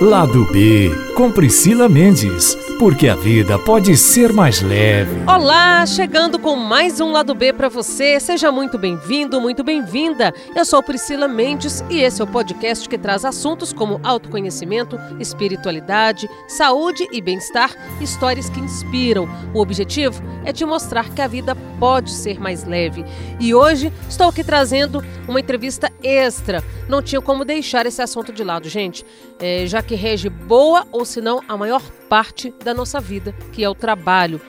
Lado 0.00 0.46
B, 0.50 0.90
com 1.14 1.30
Priscila 1.30 1.86
Mendes, 1.86 2.56
porque 2.80 3.08
a 3.08 3.14
vida 3.14 3.58
pode 3.58 3.94
ser 3.94 4.32
mais 4.32 4.62
leve. 4.62 5.10
Olá, 5.26 5.84
chegando 5.84 6.38
com 6.38 6.56
mais 6.56 6.98
um 6.98 7.12
Lado 7.12 7.34
B 7.34 7.52
para 7.52 7.68
você. 7.68 8.18
Seja 8.18 8.50
muito 8.50 8.78
bem-vindo, 8.78 9.38
muito 9.38 9.62
bem-vinda. 9.62 10.32
Eu 10.56 10.64
sou 10.64 10.82
Priscila 10.82 11.28
Mendes 11.28 11.84
e 11.90 12.00
esse 12.00 12.22
é 12.22 12.24
o 12.24 12.26
podcast 12.26 12.88
que 12.88 12.96
traz 12.96 13.22
assuntos 13.26 13.70
como 13.70 14.00
autoconhecimento, 14.02 14.98
espiritualidade, 15.20 16.26
saúde 16.48 17.06
e 17.12 17.20
bem-estar, 17.20 17.70
histórias 18.00 18.48
que 18.48 18.60
inspiram. 18.60 19.28
O 19.52 19.60
objetivo 19.60 20.22
é 20.46 20.50
te 20.50 20.64
mostrar 20.64 21.10
que 21.10 21.20
a 21.20 21.28
vida 21.28 21.54
pode 21.78 22.10
ser 22.10 22.40
mais 22.40 22.64
leve. 22.64 23.04
E 23.38 23.54
hoje 23.54 23.92
estou 24.08 24.28
aqui 24.28 24.42
trazendo 24.42 25.04
uma 25.28 25.38
entrevista 25.38 25.92
extra. 26.02 26.64
Não 26.88 27.02
tinha 27.02 27.20
como 27.20 27.44
deixar 27.44 27.84
esse 27.84 28.00
assunto 28.00 28.32
de 28.32 28.42
lado, 28.42 28.70
gente, 28.70 29.04
é, 29.38 29.66
já 29.66 29.82
que 29.82 29.94
rege 29.94 30.30
boa 30.30 30.86
ou 30.90 31.04
se 31.04 31.20
não 31.20 31.42
a 31.46 31.58
maior 31.58 31.82
parte 32.10 32.52
da 32.64 32.69
nossa 32.74 33.00
vida, 33.00 33.34
que 33.52 33.62
é 33.64 33.68
o 33.68 33.74
trabalho. 33.74 34.40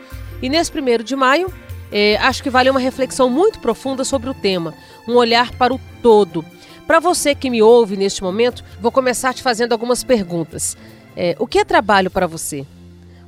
E 0.41 0.49
nesse 0.49 0.71
primeiro 0.71 1.03
de 1.03 1.16
maio, 1.16 1.52
é, 1.91 2.17
acho 2.17 2.41
que 2.41 2.49
vale 2.49 2.70
uma 2.70 2.79
reflexão 2.79 3.29
muito 3.29 3.59
profunda 3.59 4.03
sobre 4.03 4.29
o 4.29 4.34
tema, 4.34 4.73
um 5.07 5.16
olhar 5.16 5.52
para 5.55 5.73
o 5.73 5.79
todo. 6.02 6.45
Para 6.88 6.99
você 6.99 7.35
que 7.35 7.49
me 7.49 7.62
ouve 7.62 7.95
neste 7.98 8.23
momento, 8.23 8.63
vou 8.79 8.91
começar 8.91 9.34
te 9.34 9.43
fazendo 9.43 9.73
algumas 9.73 10.03
perguntas. 10.03 10.76
É, 11.15 11.35
o 11.39 11.45
que 11.45 11.59
é 11.59 11.65
trabalho 11.65 12.09
para 12.09 12.27
você? 12.27 12.65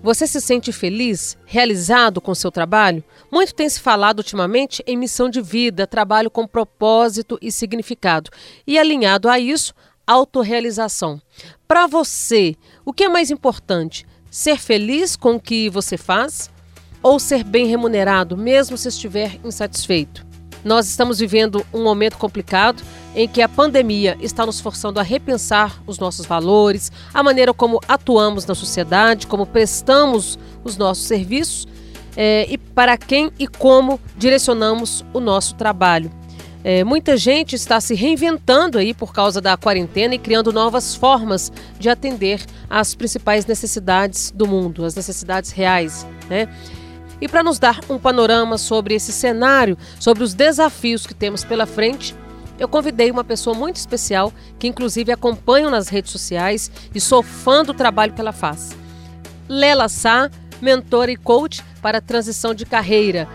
Você 0.02 0.28
se 0.28 0.42
sente 0.42 0.74
feliz, 0.74 1.38
realizado 1.46 2.20
com 2.20 2.36
seu 2.36 2.52
trabalho? 2.52 3.02
Muito 3.32 3.56
tem 3.56 3.70
se 3.70 3.80
falado 3.80 4.20
ultimamente 4.20 4.84
em 4.86 4.98
missão 4.98 5.30
de 5.30 5.42
vida, 5.42 5.88
trabalho 5.88 6.30
com 6.30 6.46
propósito 6.46 7.38
e 7.42 7.50
significado. 7.50 8.30
E 8.68 8.78
alinhado 8.78 9.30
a 9.30 9.40
isso, 9.40 9.74
autorrealização. 10.06 11.22
Para 11.66 11.88
você, 11.88 12.56
o 12.84 12.92
que 12.92 13.06
é 13.06 13.10
mais 13.10 13.32
importante? 13.32 14.06
Ser 14.34 14.58
feliz 14.58 15.16
com 15.16 15.36
o 15.36 15.40
que 15.40 15.70
você 15.70 15.96
faz 15.96 16.50
ou 17.04 17.20
ser 17.20 17.44
bem 17.44 17.68
remunerado, 17.68 18.36
mesmo 18.36 18.76
se 18.76 18.88
estiver 18.88 19.40
insatisfeito? 19.46 20.26
Nós 20.66 20.88
estamos 20.88 21.20
vivendo 21.20 21.64
um 21.72 21.84
momento 21.84 22.18
complicado 22.18 22.82
em 23.16 23.28
que 23.28 23.44
a 23.44 23.48
pandemia 23.48 24.18
está 24.20 24.44
nos 24.44 24.60
forçando 24.60 25.00
a 25.00 25.04
repensar 25.04 25.80
os 25.86 26.00
nossos 26.00 26.26
valores, 26.26 26.92
a 27.14 27.22
maneira 27.22 27.54
como 27.54 27.80
atuamos 27.88 28.44
na 28.48 28.56
sociedade, 28.56 29.28
como 29.28 29.46
prestamos 29.46 30.40
os 30.64 30.78
nossos 30.78 31.04
serviços 31.04 31.68
é, 32.18 32.48
e 32.50 32.58
para 32.58 32.98
quem 32.98 33.32
e 33.38 33.48
como 33.48 34.02
direcionamos 34.18 35.06
o 35.14 35.20
nosso 35.20 35.54
trabalho. 35.54 36.10
É, 36.64 36.84
muita 36.84 37.18
gente 37.18 37.56
está 37.56 37.82
se 37.82 37.94
reinventando 37.94 38.78
aí 38.78 38.94
por 38.94 39.12
causa 39.14 39.42
da 39.42 39.58
quarentena 39.58 40.16
e 40.16 40.18
criando 40.18 40.54
novas 40.54 40.96
formas 40.96 41.52
de 41.78 41.90
atender 41.90 42.42
às 42.70 42.96
principais 42.96 43.46
necessidades 43.46 44.32
do 44.32 44.48
mundo, 44.48 44.86
as 44.86 44.96
necessidades 44.96 45.52
reais, 45.52 46.08
né? 46.30 46.48
E 47.20 47.28
para 47.28 47.44
nos 47.44 47.60
dar 47.60 47.80
um 47.90 48.00
panorama 48.00 48.58
sobre 48.58 48.96
esse 48.96 49.12
cenário, 49.12 49.78
sobre 50.00 50.24
os 50.24 50.34
desafios 50.34 51.06
que 51.06 51.14
temos 51.14 51.44
pela 51.44 51.66
frente, 51.66 52.16
eu 52.58 52.68
convidei 52.68 53.12
uma 53.12 53.24
pessoa 53.24 53.56
muito 53.56 53.78
especial 53.78 54.32
que 54.58 54.68
inclusive 54.68 55.12
acompanho 55.12 55.70
nas 55.70 55.90
redes 55.90 56.12
sociais 56.12 56.72
e 56.94 57.00
sou 57.00 57.22
fã 57.22 57.64
do 57.64 57.74
trabalho 57.74 58.14
que 58.14 58.22
ela 58.22 58.32
faz. 58.32 58.76
Lela 59.50 59.90
Sá, 59.90 60.30
mentora 60.62 61.12
e 61.12 61.18
coach 61.18 61.62
para 61.82 62.00
transição 62.00 62.54
de 62.54 62.66
carreira, 62.66 63.28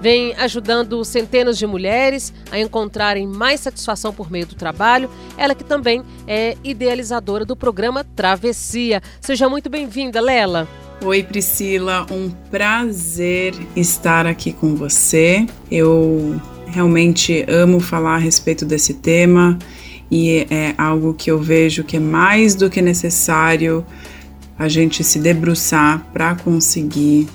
vem 0.00 0.34
ajudando 0.34 1.04
centenas 1.04 1.58
de 1.58 1.66
mulheres 1.66 2.32
a 2.50 2.58
encontrarem 2.58 3.26
mais 3.26 3.60
satisfação 3.60 4.12
por 4.12 4.30
meio 4.30 4.46
do 4.46 4.54
trabalho. 4.54 5.10
Ela 5.36 5.54
que 5.54 5.64
também 5.64 6.02
é 6.26 6.56
idealizadora 6.62 7.44
do 7.44 7.56
programa 7.56 8.04
Travessia. 8.04 9.02
Seja 9.20 9.48
muito 9.48 9.68
bem-vinda, 9.68 10.20
Lela. 10.20 10.68
Oi, 11.04 11.22
Priscila, 11.22 12.06
um 12.10 12.30
prazer 12.50 13.54
estar 13.76 14.26
aqui 14.26 14.52
com 14.52 14.74
você. 14.74 15.46
Eu 15.70 16.40
realmente 16.66 17.44
amo 17.48 17.80
falar 17.80 18.14
a 18.14 18.18
respeito 18.18 18.64
desse 18.64 18.94
tema 18.94 19.58
e 20.10 20.46
é 20.50 20.74
algo 20.78 21.14
que 21.14 21.30
eu 21.30 21.38
vejo 21.38 21.84
que 21.84 21.96
é 21.96 22.00
mais 22.00 22.54
do 22.54 22.70
que 22.70 22.80
necessário 22.80 23.84
a 24.58 24.68
gente 24.68 25.04
se 25.04 25.18
debruçar 25.18 26.06
para 26.12 26.34
conseguir 26.34 27.28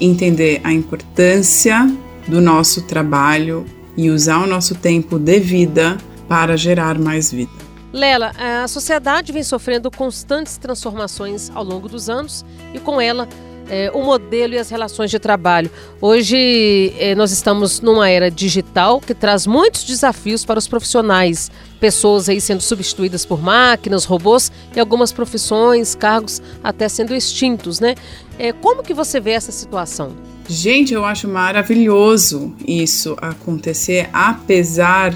entender 0.00 0.60
a 0.64 0.72
importância 0.72 1.86
do 2.26 2.40
nosso 2.40 2.82
trabalho 2.82 3.64
e 3.96 4.10
usar 4.10 4.44
o 4.44 4.46
nosso 4.46 4.74
tempo 4.74 5.18
de 5.18 5.40
vida 5.40 5.96
para 6.28 6.56
gerar 6.56 6.98
mais 6.98 7.32
vida. 7.32 7.50
Lela, 7.92 8.32
a 8.38 8.68
sociedade 8.68 9.32
vem 9.32 9.42
sofrendo 9.42 9.90
constantes 9.90 10.58
transformações 10.58 11.50
ao 11.54 11.64
longo 11.64 11.88
dos 11.88 12.10
anos 12.10 12.44
e 12.74 12.78
com 12.78 13.00
ela 13.00 13.26
é, 13.68 13.90
o 13.94 14.02
modelo 14.02 14.54
e 14.54 14.58
as 14.58 14.70
relações 14.70 15.10
de 15.10 15.18
trabalho. 15.18 15.70
Hoje 16.00 16.92
é, 16.98 17.14
nós 17.14 17.30
estamos 17.30 17.80
numa 17.80 18.08
era 18.08 18.30
digital 18.30 19.00
que 19.00 19.14
traz 19.14 19.46
muitos 19.46 19.84
desafios 19.84 20.44
para 20.44 20.58
os 20.58 20.66
profissionais. 20.66 21.50
Pessoas 21.80 22.28
aí 22.28 22.40
sendo 22.40 22.60
substituídas 22.60 23.24
por 23.24 23.40
máquinas, 23.40 24.04
robôs 24.04 24.50
e 24.74 24.80
algumas 24.80 25.12
profissões, 25.12 25.94
cargos 25.94 26.42
até 26.62 26.88
sendo 26.88 27.14
extintos, 27.14 27.78
né? 27.78 27.94
É, 28.38 28.52
como 28.52 28.82
que 28.82 28.94
você 28.94 29.20
vê 29.20 29.32
essa 29.32 29.52
situação? 29.52 30.12
Gente, 30.48 30.94
eu 30.94 31.04
acho 31.04 31.28
maravilhoso 31.28 32.54
isso 32.66 33.16
acontecer, 33.20 34.08
apesar 34.12 35.14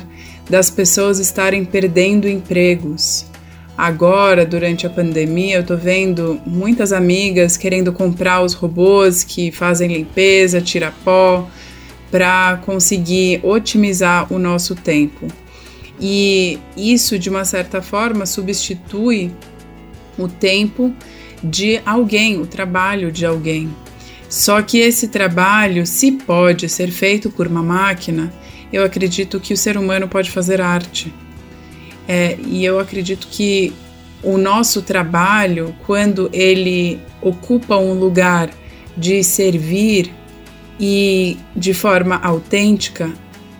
das 0.48 0.70
pessoas 0.70 1.18
estarem 1.18 1.64
perdendo 1.64 2.28
empregos. 2.28 3.24
Agora, 3.76 4.44
durante 4.44 4.86
a 4.86 4.90
pandemia, 4.90 5.56
eu 5.56 5.66
tô 5.66 5.76
vendo 5.76 6.40
muitas 6.46 6.92
amigas 6.92 7.56
querendo 7.56 7.92
comprar 7.92 8.42
os 8.42 8.52
robôs 8.52 9.24
que 9.24 9.50
fazem 9.50 9.92
limpeza, 9.92 10.60
tira 10.60 10.92
pó, 11.04 11.48
para 12.10 12.58
conseguir 12.66 13.40
otimizar 13.42 14.30
o 14.32 14.38
nosso 14.38 14.74
tempo. 14.74 15.26
E 15.98 16.58
isso, 16.76 17.18
de 17.18 17.30
uma 17.30 17.44
certa 17.44 17.80
forma, 17.80 18.26
substitui 18.26 19.30
o 20.18 20.28
tempo 20.28 20.94
de 21.42 21.80
alguém, 21.86 22.38
o 22.38 22.46
trabalho 22.46 23.10
de 23.10 23.24
alguém. 23.24 23.70
Só 24.28 24.60
que 24.62 24.78
esse 24.78 25.08
trabalho, 25.08 25.86
se 25.86 26.12
pode 26.12 26.68
ser 26.68 26.90
feito 26.90 27.30
por 27.30 27.46
uma 27.46 27.62
máquina, 27.62 28.32
eu 28.72 28.84
acredito 28.84 29.40
que 29.40 29.54
o 29.54 29.56
ser 29.56 29.76
humano 29.76 30.08
pode 30.08 30.30
fazer 30.30 30.60
arte. 30.60 31.12
É, 32.06 32.36
e 32.44 32.64
eu 32.64 32.78
acredito 32.78 33.28
que 33.28 33.72
o 34.22 34.38
nosso 34.38 34.82
trabalho, 34.82 35.74
quando 35.86 36.30
ele 36.32 37.00
ocupa 37.20 37.76
um 37.76 37.92
lugar 37.92 38.50
de 38.96 39.22
servir 39.24 40.12
e 40.78 41.36
de 41.56 41.74
forma 41.74 42.16
autêntica, 42.16 43.12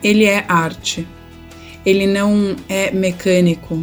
ele 0.02 0.24
é 0.24 0.44
arte. 0.48 1.06
Ele 1.84 2.06
não 2.06 2.56
é 2.68 2.90
mecânico. 2.90 3.82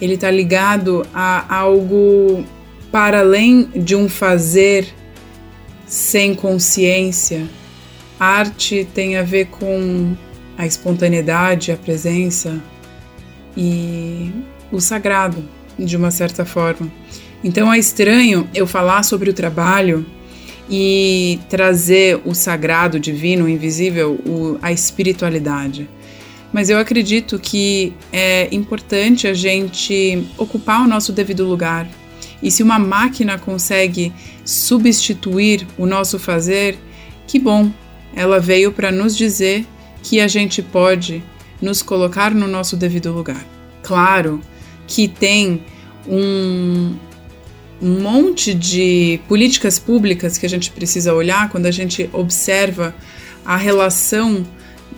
Ele 0.00 0.14
está 0.14 0.30
ligado 0.30 1.06
a 1.12 1.54
algo 1.54 2.44
para 2.90 3.20
além 3.20 3.64
de 3.74 3.94
um 3.94 4.08
fazer 4.08 4.88
sem 5.86 6.34
consciência. 6.34 7.46
A 8.18 8.26
arte 8.26 8.86
tem 8.94 9.16
a 9.16 9.22
ver 9.22 9.46
com 9.46 10.14
a 10.56 10.66
espontaneidade, 10.66 11.72
a 11.72 11.76
presença, 11.76 12.60
e 13.58 14.30
o 14.70 14.80
sagrado, 14.80 15.44
de 15.76 15.96
uma 15.96 16.12
certa 16.12 16.44
forma. 16.44 16.90
Então 17.42 17.72
é 17.72 17.78
estranho 17.78 18.48
eu 18.54 18.66
falar 18.66 19.02
sobre 19.02 19.28
o 19.28 19.32
trabalho 19.32 20.06
e 20.70 21.40
trazer 21.48 22.20
o 22.24 22.34
sagrado, 22.34 23.00
divino, 23.00 23.46
o 23.46 23.48
invisível, 23.48 24.12
o, 24.24 24.58
a 24.62 24.70
espiritualidade. 24.70 25.88
Mas 26.52 26.70
eu 26.70 26.78
acredito 26.78 27.38
que 27.38 27.92
é 28.12 28.48
importante 28.52 29.26
a 29.26 29.34
gente 29.34 30.26
ocupar 30.36 30.82
o 30.82 30.88
nosso 30.88 31.12
devido 31.12 31.44
lugar. 31.44 31.88
E 32.42 32.50
se 32.50 32.62
uma 32.62 32.78
máquina 32.78 33.38
consegue 33.38 34.12
substituir 34.44 35.66
o 35.76 35.84
nosso 35.84 36.18
fazer, 36.18 36.78
que 37.26 37.38
bom! 37.38 37.70
Ela 38.14 38.40
veio 38.40 38.72
para 38.72 38.90
nos 38.90 39.16
dizer 39.16 39.66
que 40.02 40.20
a 40.20 40.28
gente 40.28 40.62
pode 40.62 41.22
nos 41.60 41.82
colocar 41.82 42.34
no 42.34 42.46
nosso 42.46 42.76
devido 42.76 43.12
lugar. 43.12 43.44
Claro 43.82 44.40
que 44.86 45.08
tem 45.08 45.62
um, 46.06 46.94
um 47.80 48.00
monte 48.00 48.54
de 48.54 49.20
políticas 49.28 49.78
públicas 49.78 50.38
que 50.38 50.46
a 50.46 50.48
gente 50.48 50.70
precisa 50.70 51.12
olhar 51.14 51.48
quando 51.50 51.66
a 51.66 51.70
gente 51.70 52.08
observa 52.12 52.94
a 53.44 53.56
relação 53.56 54.46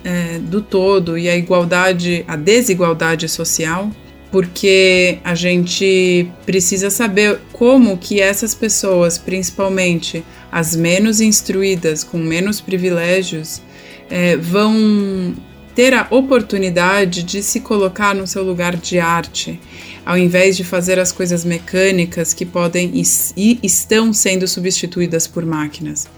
é, 0.04 0.38
do 0.38 0.60
todo 0.62 1.18
e 1.18 1.28
a 1.28 1.36
igualdade, 1.36 2.24
a 2.26 2.36
desigualdade 2.36 3.28
social, 3.28 3.90
porque 4.30 5.18
a 5.24 5.34
gente 5.34 6.30
precisa 6.46 6.90
saber 6.90 7.40
como 7.52 7.98
que 7.98 8.20
essas 8.20 8.54
pessoas, 8.54 9.18
principalmente 9.18 10.24
as 10.50 10.74
menos 10.74 11.20
instruídas, 11.20 12.04
com 12.04 12.18
menos 12.18 12.60
privilégios, 12.60 13.60
é, 14.08 14.36
vão 14.36 15.34
ter 15.74 15.94
a 15.94 16.06
oportunidade 16.10 17.22
de 17.22 17.42
se 17.42 17.60
colocar 17.60 18.14
no 18.14 18.26
seu 18.26 18.42
lugar 18.42 18.76
de 18.76 18.98
arte, 18.98 19.60
ao 20.04 20.18
invés 20.18 20.56
de 20.56 20.64
fazer 20.64 20.98
as 20.98 21.12
coisas 21.12 21.44
mecânicas 21.44 22.34
que 22.34 22.44
podem 22.44 22.92
e 23.36 23.58
estão 23.62 24.12
sendo 24.12 24.46
substituídas 24.48 25.26
por 25.26 25.44
máquinas. 25.44 26.08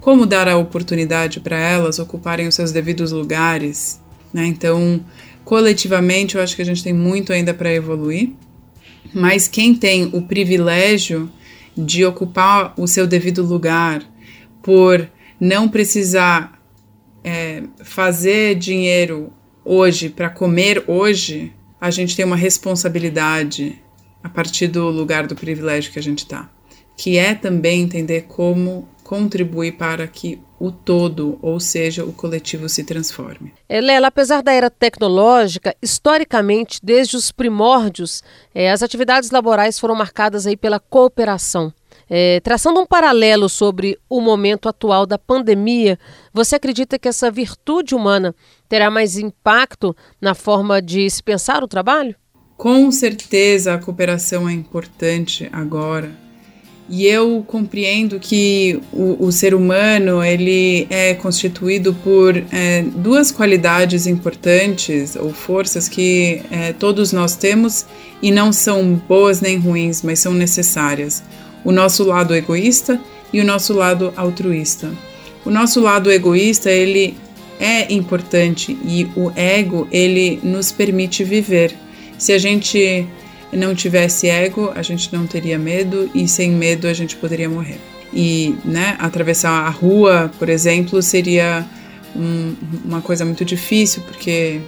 Como 0.00 0.26
dar 0.26 0.48
a 0.48 0.56
oportunidade 0.56 1.40
para 1.40 1.58
elas 1.58 1.98
ocuparem 1.98 2.48
os 2.48 2.54
seus 2.54 2.72
devidos 2.72 3.12
lugares? 3.12 4.00
Né? 4.32 4.46
Então, 4.46 5.00
coletivamente, 5.44 6.34
eu 6.34 6.42
acho 6.42 6.56
que 6.56 6.62
a 6.62 6.64
gente 6.64 6.82
tem 6.82 6.92
muito 6.92 7.32
ainda 7.32 7.54
para 7.54 7.72
evoluir, 7.72 8.30
mas 9.14 9.46
quem 9.46 9.74
tem 9.74 10.10
o 10.12 10.22
privilégio 10.22 11.30
de 11.76 12.04
ocupar 12.04 12.74
o 12.76 12.86
seu 12.86 13.06
devido 13.06 13.44
lugar 13.44 14.02
por 14.62 15.08
não 15.38 15.68
precisar 15.68 16.61
é, 17.24 17.62
fazer 17.82 18.54
dinheiro 18.56 19.32
hoje 19.64 20.08
para 20.08 20.30
comer 20.30 20.84
hoje, 20.86 21.52
a 21.80 21.90
gente 21.90 22.16
tem 22.16 22.24
uma 22.24 22.36
responsabilidade 22.36 23.80
a 24.22 24.28
partir 24.28 24.68
do 24.68 24.88
lugar 24.88 25.26
do 25.26 25.34
privilégio 25.34 25.92
que 25.92 25.98
a 25.98 26.02
gente 26.02 26.20
está, 26.20 26.50
que 26.96 27.18
é 27.18 27.34
também 27.34 27.82
entender 27.82 28.22
como 28.22 28.88
contribuir 29.02 29.72
para 29.72 30.06
que 30.06 30.40
o 30.58 30.70
todo, 30.70 31.38
ou 31.42 31.58
seja, 31.58 32.04
o 32.04 32.12
coletivo 32.12 32.68
se 32.68 32.84
transforme. 32.84 33.52
É, 33.68 33.80
Lela, 33.80 34.06
apesar 34.06 34.42
da 34.42 34.52
era 34.52 34.70
tecnológica, 34.70 35.74
historicamente, 35.82 36.78
desde 36.82 37.16
os 37.16 37.32
primórdios, 37.32 38.22
é, 38.54 38.70
as 38.70 38.82
atividades 38.82 39.30
laborais 39.30 39.78
foram 39.78 39.94
marcadas 39.94 40.46
aí 40.46 40.56
pela 40.56 40.78
cooperação. 40.78 41.74
É, 42.14 42.40
traçando 42.40 42.78
um 42.78 42.84
paralelo 42.84 43.48
sobre 43.48 43.98
o 44.06 44.20
momento 44.20 44.68
atual 44.68 45.06
da 45.06 45.16
pandemia, 45.16 45.98
você 46.30 46.56
acredita 46.56 46.98
que 46.98 47.08
essa 47.08 47.30
virtude 47.30 47.94
humana 47.94 48.34
terá 48.68 48.90
mais 48.90 49.16
impacto 49.16 49.96
na 50.20 50.34
forma 50.34 50.82
de 50.82 51.08
se 51.08 51.22
pensar 51.22 51.64
o 51.64 51.66
trabalho? 51.66 52.14
Com 52.54 52.92
certeza 52.92 53.72
a 53.72 53.78
cooperação 53.78 54.46
é 54.46 54.52
importante 54.52 55.48
agora. 55.50 56.10
E 56.86 57.06
eu 57.06 57.42
compreendo 57.48 58.20
que 58.20 58.78
o, 58.92 59.28
o 59.28 59.32
ser 59.32 59.54
humano 59.54 60.22
ele 60.22 60.86
é 60.90 61.14
constituído 61.14 61.94
por 61.94 62.36
é, 62.52 62.82
duas 62.94 63.32
qualidades 63.32 64.06
importantes 64.06 65.16
ou 65.16 65.32
forças 65.32 65.88
que 65.88 66.42
é, 66.50 66.74
todos 66.74 67.10
nós 67.10 67.36
temos 67.36 67.86
e 68.20 68.30
não 68.30 68.52
são 68.52 69.00
boas 69.08 69.40
nem 69.40 69.56
ruins, 69.56 70.02
mas 70.02 70.18
são 70.18 70.34
necessárias 70.34 71.22
o 71.64 71.72
nosso 71.72 72.04
lado 72.04 72.34
egoísta 72.34 73.00
e 73.32 73.40
o 73.40 73.44
nosso 73.44 73.72
lado 73.72 74.12
altruísta. 74.16 74.90
O 75.44 75.50
nosso 75.50 75.80
lado 75.80 76.10
egoísta, 76.10 76.70
ele 76.70 77.16
é 77.58 77.92
importante 77.92 78.76
e 78.84 79.08
o 79.16 79.32
ego, 79.34 79.86
ele 79.90 80.40
nos 80.42 80.72
permite 80.72 81.24
viver. 81.24 81.74
Se 82.18 82.32
a 82.32 82.38
gente 82.38 83.06
não 83.52 83.74
tivesse 83.74 84.28
ego, 84.28 84.72
a 84.74 84.82
gente 84.82 85.12
não 85.12 85.26
teria 85.26 85.58
medo 85.58 86.10
e 86.14 86.26
sem 86.26 86.50
medo 86.50 86.86
a 86.86 86.92
gente 86.92 87.16
poderia 87.16 87.48
morrer. 87.48 87.78
E, 88.12 88.54
né, 88.64 88.96
atravessar 88.98 89.66
a 89.66 89.70
rua, 89.70 90.30
por 90.38 90.48
exemplo, 90.48 91.02
seria 91.02 91.66
um, 92.14 92.54
uma 92.84 93.00
coisa 93.00 93.24
muito 93.24 93.44
difícil 93.44 94.02
porque 94.02 94.60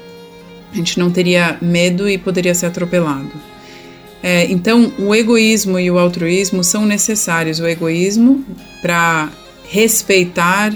a 0.72 0.76
gente 0.76 0.98
não 0.98 1.10
teria 1.10 1.56
medo 1.60 2.08
e 2.08 2.18
poderia 2.18 2.54
ser 2.54 2.66
atropelado. 2.66 3.30
É, 4.26 4.50
então, 4.50 4.90
o 4.98 5.14
egoísmo 5.14 5.78
e 5.78 5.90
o 5.90 5.98
altruísmo 5.98 6.64
são 6.64 6.86
necessários. 6.86 7.60
O 7.60 7.66
egoísmo 7.66 8.42
para 8.80 9.30
respeitar 9.68 10.72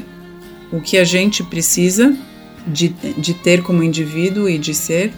o 0.71 0.83
que 0.83 0.99
a 0.99 1.05
gente 1.05 1.43
precisa 1.43 2.15
de, 2.67 2.89
de 2.89 3.33
ter 3.33 3.63
como 3.63 3.83
indivíduo 3.83 4.51
e 4.51 4.59
de 4.59 4.75
ser, 4.75 5.15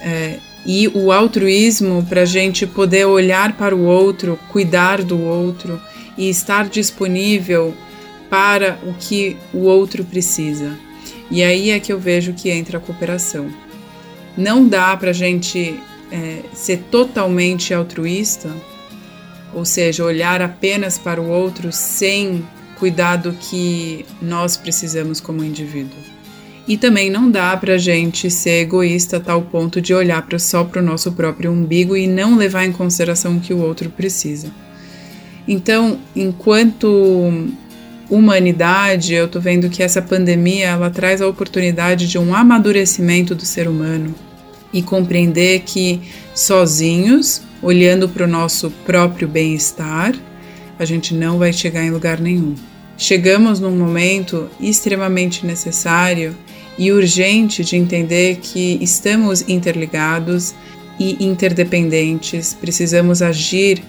é, 0.00 0.38
e 0.64 0.88
o 0.88 1.12
altruísmo 1.12 2.06
para 2.08 2.22
a 2.22 2.24
gente 2.24 2.66
poder 2.66 3.04
olhar 3.04 3.54
para 3.54 3.76
o 3.76 3.84
outro, 3.84 4.38
cuidar 4.48 5.02
do 5.02 5.20
outro 5.20 5.78
e 6.16 6.30
estar 6.30 6.70
disponível 6.70 7.74
para 8.30 8.78
o 8.82 8.94
que 8.94 9.36
o 9.52 9.64
outro 9.64 10.02
precisa. 10.06 10.74
E 11.30 11.42
aí 11.42 11.68
é 11.68 11.78
que 11.78 11.92
eu 11.92 12.00
vejo 12.00 12.32
que 12.32 12.48
entra 12.48 12.78
a 12.78 12.80
cooperação. 12.80 13.46
Não 14.38 14.66
dá 14.66 14.96
para 14.96 15.10
a 15.10 15.12
gente 15.12 15.78
é, 16.10 16.42
ser 16.52 16.78
totalmente 16.90 17.72
altruísta, 17.74 18.50
ou 19.54 19.64
seja, 19.64 20.04
olhar 20.04 20.42
apenas 20.42 20.98
para 20.98 21.20
o 21.20 21.28
outro 21.28 21.72
sem 21.72 22.46
cuidar 22.78 23.16
do 23.16 23.32
que 23.32 24.04
nós 24.20 24.56
precisamos 24.56 25.20
como 25.20 25.42
indivíduo. 25.42 25.98
E 26.68 26.76
também 26.76 27.08
não 27.08 27.30
dá 27.30 27.56
para 27.56 27.78
gente 27.78 28.28
ser 28.30 28.62
egoísta 28.62 29.18
a 29.18 29.20
tal 29.20 29.42
ponto 29.42 29.80
de 29.80 29.94
olhar 29.94 30.20
pra, 30.22 30.38
só 30.38 30.64
para 30.64 30.82
o 30.82 30.84
nosso 30.84 31.12
próprio 31.12 31.52
umbigo 31.52 31.96
e 31.96 32.06
não 32.06 32.36
levar 32.36 32.64
em 32.64 32.72
consideração 32.72 33.36
o 33.36 33.40
que 33.40 33.54
o 33.54 33.58
outro 33.58 33.88
precisa. 33.88 34.50
Então, 35.46 35.98
enquanto 36.14 37.48
humanidade, 38.10 39.14
eu 39.14 39.26
estou 39.26 39.40
vendo 39.40 39.70
que 39.70 39.82
essa 39.82 40.02
pandemia 40.02 40.66
ela 40.66 40.90
traz 40.90 41.22
a 41.22 41.28
oportunidade 41.28 42.08
de 42.08 42.18
um 42.18 42.34
amadurecimento 42.34 43.34
do 43.34 43.44
ser 43.44 43.68
humano, 43.68 44.14
e 44.76 44.82
compreender 44.82 45.60
que 45.60 46.02
sozinhos, 46.34 47.40
olhando 47.62 48.06
para 48.10 48.24
o 48.24 48.28
nosso 48.28 48.70
próprio 48.84 49.26
bem-estar, 49.26 50.14
a 50.78 50.84
gente 50.84 51.14
não 51.14 51.38
vai 51.38 51.50
chegar 51.50 51.82
em 51.82 51.90
lugar 51.90 52.20
nenhum. 52.20 52.54
Chegamos 52.98 53.58
num 53.58 53.74
momento 53.74 54.50
extremamente 54.60 55.46
necessário 55.46 56.36
e 56.76 56.92
urgente 56.92 57.64
de 57.64 57.74
entender 57.74 58.36
que 58.36 58.78
estamos 58.82 59.48
interligados 59.48 60.54
e 61.00 61.24
interdependentes, 61.24 62.52
precisamos 62.52 63.22
agir 63.22 63.82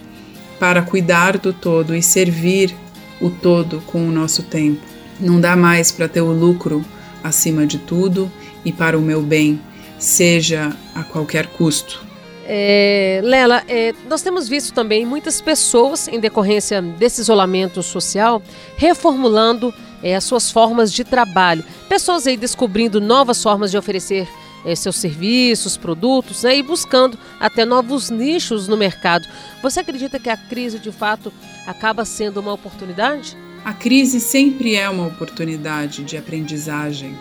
para 0.57 0.81
cuidar 0.81 1.37
do 1.37 1.51
todo 1.51 1.93
e 1.93 2.01
servir 2.01 2.73
o 3.19 3.29
todo 3.29 3.81
com 3.87 4.07
o 4.07 4.11
nosso 4.11 4.41
tempo. 4.41 4.81
Não 5.19 5.41
dá 5.41 5.53
mais 5.53 5.91
para 5.91 6.07
ter 6.07 6.21
o 6.21 6.31
lucro 6.31 6.83
acima 7.21 7.65
de 7.65 7.77
tudo 7.77 8.31
e 8.63 8.71
para 8.71 8.97
o 8.97 9.01
meu 9.01 9.21
bem 9.21 9.59
seja 9.99 10.75
a 10.95 11.03
qualquer 11.03 11.47
custo. 11.47 12.05
É, 12.49 13.19
Lela, 13.23 13.61
é, 13.67 13.93
nós 14.09 14.21
temos 14.21 14.47
visto 14.47 14.73
também 14.73 15.05
muitas 15.05 15.41
pessoas, 15.41 16.07
em 16.07 16.19
decorrência 16.19 16.81
desse 16.81 17.19
isolamento 17.19 17.83
social, 17.83 18.41
reformulando 18.77 19.73
é, 20.01 20.15
as 20.15 20.23
suas 20.23 20.49
formas 20.49 20.93
de 20.93 21.03
trabalho. 21.03 21.63
Pessoas 21.89 22.25
aí 22.25 22.37
descobrindo 22.37 23.01
novas 23.01 23.43
formas 23.43 23.69
de 23.69 23.77
oferecer 23.77 24.29
é, 24.65 24.75
seus 24.75 24.95
serviços, 24.95 25.75
produtos 25.75 26.43
né, 26.43 26.57
e 26.57 26.63
buscando 26.63 27.17
até 27.39 27.65
novos 27.65 28.09
nichos 28.09 28.67
no 28.67 28.77
mercado. 28.77 29.27
Você 29.61 29.81
acredita 29.81 30.19
que 30.19 30.29
a 30.29 30.37
crise 30.37 30.79
de 30.79 30.91
fato 30.91 31.33
acaba 31.65 32.05
sendo 32.05 32.39
uma 32.39 32.53
oportunidade? 32.53 33.35
A 33.65 33.73
crise 33.73 34.19
sempre 34.19 34.75
é 34.75 34.89
uma 34.89 35.07
oportunidade 35.07 36.03
de 36.03 36.15
aprendizagem. 36.15 37.17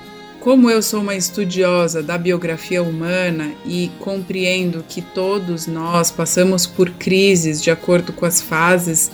Como 0.47 0.71
eu 0.71 0.81
sou 0.81 1.00
uma 1.00 1.17
estudiosa 1.17 2.05
da 2.05 2.17
biografia 2.17 2.81
humana 2.81 3.50
e 3.65 3.91
compreendo 3.99 4.85
que 4.88 5.03
todos 5.03 5.67
nós 5.67 6.12
passamos 6.12 6.69
por 6.69 6.88
crises 6.91 7.61
de 7.61 7.69
acordo 7.69 8.12
com 8.12 8.25
as 8.25 8.41
fases 8.41 9.11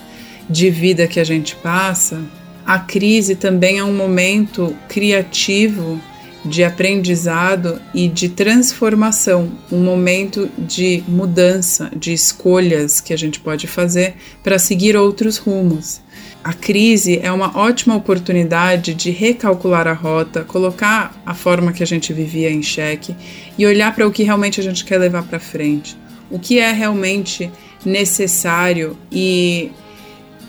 de 0.46 0.68
vida 0.68 1.08
que 1.08 1.18
a 1.18 1.24
gente 1.24 1.56
passa, 1.56 2.20
a 2.66 2.78
crise 2.78 3.34
também 3.34 3.78
é 3.78 3.82
um 3.82 3.94
momento 3.94 4.76
criativo 4.90 5.98
de 6.44 6.64
aprendizado 6.64 7.80
e 7.94 8.08
de 8.08 8.28
transformação, 8.28 9.52
um 9.70 9.78
momento 9.78 10.50
de 10.58 11.04
mudança, 11.06 11.90
de 11.96 12.12
escolhas 12.12 13.00
que 13.00 13.12
a 13.12 13.16
gente 13.16 13.38
pode 13.38 13.66
fazer 13.66 14.14
para 14.42 14.58
seguir 14.58 14.96
outros 14.96 15.38
rumos. 15.38 16.00
A 16.42 16.52
crise 16.52 17.20
é 17.22 17.30
uma 17.30 17.56
ótima 17.56 17.94
oportunidade 17.94 18.94
de 18.94 19.12
recalcular 19.12 19.86
a 19.86 19.92
rota, 19.92 20.42
colocar 20.42 21.14
a 21.24 21.34
forma 21.34 21.72
que 21.72 21.84
a 21.84 21.86
gente 21.86 22.12
vivia 22.12 22.50
em 22.50 22.62
xeque 22.62 23.14
e 23.56 23.64
olhar 23.64 23.94
para 23.94 24.06
o 24.06 24.10
que 24.10 24.24
realmente 24.24 24.58
a 24.58 24.64
gente 24.64 24.84
quer 24.84 24.98
levar 24.98 25.22
para 25.22 25.38
frente. 25.38 25.96
O 26.28 26.40
que 26.40 26.58
é 26.58 26.72
realmente 26.72 27.48
necessário 27.84 28.96
e 29.10 29.70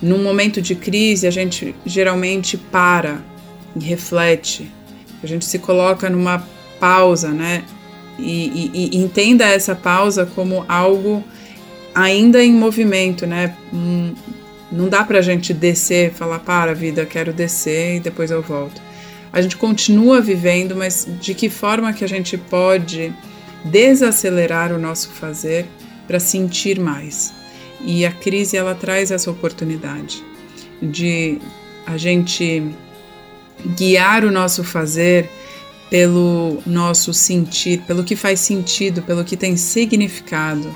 num 0.02 0.24
momento 0.24 0.62
de 0.62 0.74
crise 0.74 1.28
a 1.28 1.32
gente 1.32 1.76
geralmente 1.86 2.58
para 2.58 3.22
e 3.76 3.84
reflete, 3.84 4.72
a 5.26 5.30
gente 5.30 5.46
se 5.46 5.60
coloca 5.60 6.10
numa 6.10 6.46
pausa, 6.80 7.30
né? 7.30 7.64
E, 8.20 8.70
e, 8.74 8.90
e 8.94 8.98
entenda 8.98 9.46
essa 9.46 9.74
pausa 9.74 10.26
como 10.26 10.66
algo 10.68 11.24
ainda 11.96 12.44
em 12.44 12.54
movimento, 12.54 13.26
né? 13.26 13.56
Um, 13.74 14.14
não 14.72 14.90
dá 14.90 15.04
para 15.04 15.20
a 15.20 15.22
gente 15.22 15.54
descer, 15.54 16.12
falar 16.12 16.40
para 16.40 16.74
vida, 16.74 17.06
quero 17.06 17.32
descer 17.32 17.98
e 17.98 18.00
depois 18.00 18.32
eu 18.32 18.42
volto. 18.42 18.82
A 19.32 19.42
gente 19.42 19.58
continua 19.58 20.22
vivendo, 20.22 20.76
mas 20.76 21.08
de 21.20 21.34
que 21.34 21.50
forma 21.50 21.94
que 21.94 22.04
a 22.04 22.08
gente 22.08 22.38
pode 22.38 23.14
desacelerar 23.64 24.72
o 24.72 24.80
nosso 24.80 25.10
fazer 25.10 25.66
para 26.08 26.20
sentir 26.20 26.80
mais? 26.80 27.34
E 27.82 28.06
a 28.06 28.12
crise 28.12 28.58
ela 28.58 28.76
traz 28.76 29.12
essa 29.12 29.30
oportunidade 29.30 30.24
de 30.82 31.40
a 31.86 31.98
gente 31.98 32.64
guiar 33.76 34.24
o 34.24 34.32
nosso 34.32 34.64
fazer 34.64 35.30
pelo 35.90 36.62
nosso 36.66 37.14
sentir, 37.14 37.82
pelo 37.82 38.04
que 38.04 38.16
faz 38.16 38.40
sentido, 38.40 39.02
pelo 39.02 39.24
que 39.24 39.38
tem 39.38 39.56
significado 39.56 40.76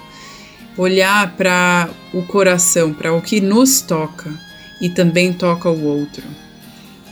olhar 0.78 1.36
para 1.36 1.90
o 2.14 2.22
coração, 2.22 2.94
para 2.94 3.12
o 3.12 3.22
que 3.22 3.42
nos 3.42 3.82
toca 3.82 4.32
e 4.80 4.90
também 4.90 5.34
toca 5.34 5.70
o 5.70 5.84
outro. 5.84 6.24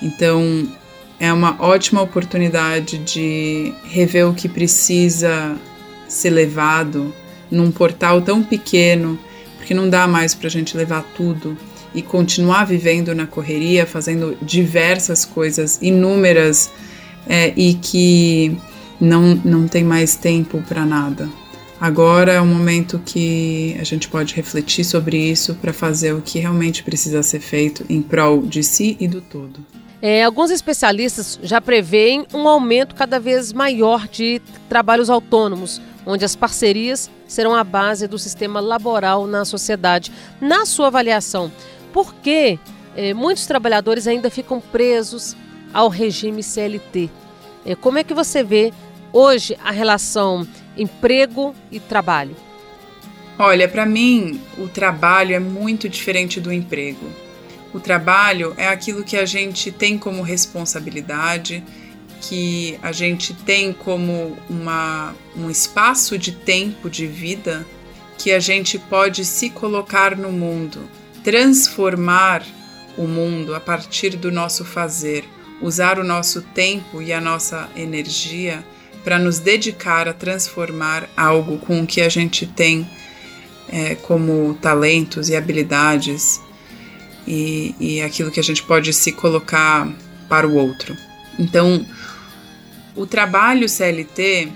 Então, 0.01 0.67
é 1.19 1.33
uma 1.33 1.55
ótima 1.59 2.01
oportunidade 2.01 2.99
de 2.99 3.73
rever 3.85 4.29
o 4.29 4.33
que 4.33 4.47
precisa 4.47 5.57
ser 6.07 6.29
levado 6.29 7.13
num 7.49 7.71
portal 7.71 8.21
tão 8.21 8.43
pequeno, 8.43 9.17
porque 9.57 9.73
não 9.73 9.89
dá 9.89 10.07
mais 10.07 10.35
para 10.35 10.47
a 10.47 10.51
gente 10.51 10.77
levar 10.77 11.03
tudo 11.15 11.57
e 11.95 12.01
continuar 12.01 12.65
vivendo 12.65 13.15
na 13.15 13.25
correria, 13.25 13.85
fazendo 13.85 14.37
diversas 14.41 15.25
coisas, 15.25 15.79
inúmeras, 15.81 16.69
é, 17.27 17.53
e 17.55 17.73
que 17.75 18.55
não, 18.99 19.35
não 19.43 19.67
tem 19.67 19.83
mais 19.83 20.15
tempo 20.15 20.61
para 20.67 20.85
nada. 20.85 21.27
Agora 21.79 22.33
é 22.33 22.41
o 22.41 22.45
momento 22.45 23.01
que 23.05 23.75
a 23.79 23.83
gente 23.83 24.07
pode 24.07 24.33
refletir 24.33 24.85
sobre 24.85 25.17
isso 25.17 25.55
para 25.55 25.73
fazer 25.73 26.13
o 26.13 26.21
que 26.21 26.39
realmente 26.39 26.83
precisa 26.83 27.21
ser 27.21 27.39
feito 27.39 27.85
em 27.89 28.01
prol 28.01 28.41
de 28.41 28.63
si 28.63 28.95
e 28.99 29.07
do 29.07 29.21
todo. 29.21 29.65
É, 30.01 30.23
alguns 30.23 30.51
especialistas 30.51 31.39
já 31.41 31.59
preveem 31.59 32.25
um 32.33 32.47
aumento 32.47 32.95
cada 32.95 33.19
vez 33.19 33.51
maior 33.51 34.07
de 34.07 34.41
trabalhos 34.69 35.09
autônomos, 35.09 35.81
onde 36.05 36.23
as 36.23 36.35
parcerias 36.35 37.09
serão 37.27 37.55
a 37.55 37.63
base 37.63 38.07
do 38.07 38.19
sistema 38.19 38.59
laboral 38.59 39.25
na 39.25 39.43
sociedade. 39.43 40.11
Na 40.39 40.65
sua 40.65 40.87
avaliação, 40.87 41.51
por 41.95 42.13
que 42.15 42.59
é, 42.93 43.13
muitos 43.13 43.45
trabalhadores 43.45 44.05
ainda 44.05 44.29
ficam 44.29 44.59
presos 44.59 45.33
ao 45.73 45.87
regime 45.87 46.43
CLT? 46.43 47.09
É, 47.65 47.73
como 47.73 47.97
é 47.97 48.03
que 48.03 48.13
você 48.13 48.43
vê 48.43 48.73
hoje 49.13 49.57
a 49.63 49.71
relação 49.71 50.45
emprego 50.75 51.55
e 51.71 51.79
trabalho? 51.79 52.35
Olha, 53.39 53.69
para 53.69 53.85
mim, 53.85 54.41
o 54.57 54.67
trabalho 54.67 55.33
é 55.33 55.39
muito 55.39 55.87
diferente 55.87 56.41
do 56.41 56.51
emprego. 56.51 57.09
O 57.73 57.79
trabalho 57.79 58.53
é 58.57 58.67
aquilo 58.67 59.01
que 59.01 59.15
a 59.15 59.25
gente 59.25 59.71
tem 59.71 59.97
como 59.97 60.21
responsabilidade, 60.21 61.63
que 62.19 62.77
a 62.83 62.91
gente 62.91 63.33
tem 63.33 63.71
como 63.71 64.37
uma, 64.49 65.15
um 65.33 65.49
espaço 65.49 66.17
de 66.17 66.33
tempo 66.33 66.89
de 66.89 67.07
vida 67.07 67.65
que 68.17 68.33
a 68.33 68.39
gente 68.41 68.77
pode 68.77 69.23
se 69.23 69.49
colocar 69.49 70.17
no 70.17 70.29
mundo, 70.29 70.89
transformar 71.25 72.45
o 72.95 73.07
mundo 73.07 73.55
a 73.55 73.59
partir 73.59 74.11
do 74.11 74.31
nosso 74.31 74.63
fazer, 74.63 75.25
usar 75.59 75.97
o 75.97 76.03
nosso 76.03 76.43
tempo 76.43 77.01
e 77.01 77.11
a 77.11 77.19
nossa 77.19 77.67
energia 77.75 78.63
para 79.03 79.17
nos 79.17 79.39
dedicar 79.39 80.07
a 80.07 80.13
transformar 80.13 81.09
algo 81.17 81.57
com 81.57 81.81
o 81.81 81.87
que 81.87 81.99
a 81.99 82.09
gente 82.09 82.45
tem 82.45 82.87
é, 83.67 83.95
como 83.95 84.53
talentos 84.61 85.27
e 85.27 85.35
habilidades 85.35 86.39
e, 87.27 87.73
e 87.79 88.01
aquilo 88.03 88.29
que 88.29 88.39
a 88.39 88.43
gente 88.43 88.61
pode 88.61 88.93
se 88.93 89.11
colocar 89.11 89.91
para 90.29 90.47
o 90.47 90.53
outro. 90.53 90.95
Então, 91.39 91.83
o 92.95 93.07
trabalho 93.07 93.67
CLT, 93.67 94.51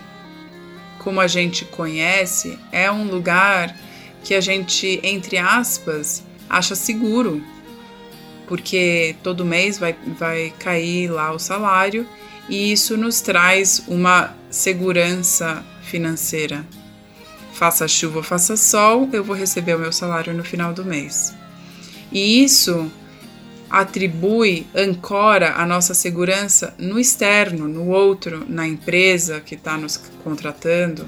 como 1.00 1.20
a 1.20 1.26
gente 1.26 1.66
conhece, 1.66 2.60
é 2.72 2.92
um 2.92 3.06
lugar 3.06 3.76
que 4.24 4.36
a 4.36 4.42
gente, 4.42 5.00
entre 5.02 5.40
aspas, 5.40 6.29
acha 6.50 6.76
seguro, 6.76 7.44
porque 8.48 9.16
todo 9.22 9.46
mês 9.46 9.78
vai, 9.78 9.96
vai 10.18 10.54
cair 10.58 11.10
lá 11.10 11.32
o 11.32 11.40
salário 11.40 12.08
e 12.50 12.72
isso 12.72 12.98
nos 12.98 13.22
traz 13.22 13.84
uma 13.88 14.36
segurança 14.50 15.64
financeira. 15.84 16.66
Faça 17.54 17.88
chuva, 17.88 18.24
faça 18.24 18.58
sol, 18.58 19.08
eu 19.14 19.24
vou 19.24 19.36
receber 19.36 19.76
o 19.76 19.80
meu 19.80 19.92
salário 19.92 20.34
no 20.34 20.44
final 20.44 20.74
do 20.74 20.84
mês. 20.84 21.34
E 22.12 22.44
isso 22.44 22.92
atribui, 23.70 24.66
ancora 24.74 25.54
a 25.56 25.66
nossa 25.66 25.94
segurança 25.94 26.74
no 26.80 27.00
externo, 27.00 27.68
no 27.68 27.90
outro, 27.90 28.46
na 28.50 28.68
empresa 28.68 29.40
que 29.40 29.54
está 29.54 29.78
nos 29.78 29.98
contratando. 30.24 31.08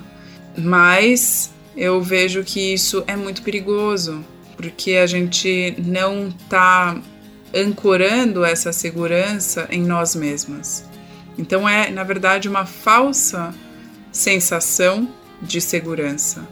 Mas 0.55 1.51
eu 1.75 2.01
vejo 2.01 2.43
que 2.43 2.73
isso 2.73 3.03
é 3.07 3.15
muito 3.15 3.41
perigoso, 3.41 4.23
porque 4.61 4.93
a 4.93 5.07
gente 5.07 5.75
não 5.79 6.27
está 6.27 7.01
ancorando 7.51 8.45
essa 8.45 8.71
segurança 8.71 9.67
em 9.71 9.81
nós 9.81 10.15
mesmas. 10.15 10.87
Então 11.35 11.67
é, 11.67 11.89
na 11.89 12.03
verdade, 12.03 12.47
uma 12.47 12.67
falsa 12.67 13.55
sensação 14.11 15.09
de 15.41 15.59
segurança. 15.59 16.47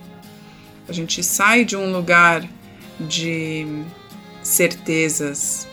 A 0.88 0.92
gente 0.92 1.22
sai 1.22 1.64
de 1.64 1.78
um 1.78 1.92
lugar 1.92 2.44
de 3.00 3.68
certezas. 4.42 5.68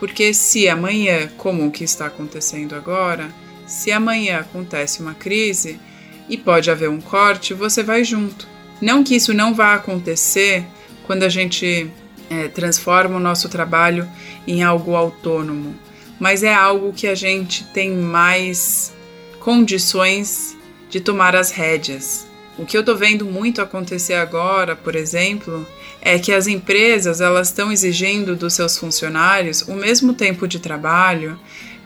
Porque 0.00 0.32
se 0.32 0.70
amanhã, 0.70 1.28
como 1.36 1.66
o 1.66 1.70
que 1.70 1.84
está 1.84 2.06
acontecendo 2.06 2.74
agora, 2.74 3.30
se 3.66 3.92
amanhã 3.92 4.38
acontece 4.38 5.02
uma 5.02 5.12
crise 5.12 5.78
e 6.26 6.38
pode 6.38 6.70
haver 6.70 6.88
um 6.88 7.02
corte, 7.02 7.52
você 7.52 7.82
vai 7.82 8.02
junto. 8.02 8.48
Não 8.80 9.04
que 9.04 9.14
isso 9.14 9.34
não 9.34 9.52
vá 9.54 9.74
acontecer 9.74 10.64
quando 11.06 11.22
a 11.22 11.28
gente 11.28 11.90
é, 12.30 12.48
transforma 12.48 13.16
o 13.16 13.20
nosso 13.20 13.48
trabalho 13.48 14.08
em 14.46 14.62
algo 14.62 14.94
autônomo, 14.94 15.74
mas 16.18 16.42
é 16.42 16.54
algo 16.54 16.92
que 16.92 17.06
a 17.06 17.14
gente 17.14 17.64
tem 17.64 17.92
mais 17.92 18.92
condições 19.40 20.56
de 20.88 21.00
tomar 21.00 21.34
as 21.34 21.50
rédeas. 21.50 22.26
O 22.58 22.66
que 22.66 22.76
eu 22.76 22.80
estou 22.80 22.96
vendo 22.96 23.24
muito 23.24 23.62
acontecer 23.62 24.14
agora, 24.14 24.76
por 24.76 24.94
exemplo, 24.94 25.66
é 26.00 26.18
que 26.18 26.32
as 26.32 26.46
empresas 26.46 27.20
elas 27.20 27.48
estão 27.48 27.72
exigindo 27.72 28.36
dos 28.36 28.54
seus 28.54 28.76
funcionários 28.76 29.62
o 29.62 29.72
mesmo 29.72 30.12
tempo 30.12 30.46
de 30.46 30.58
trabalho 30.58 31.38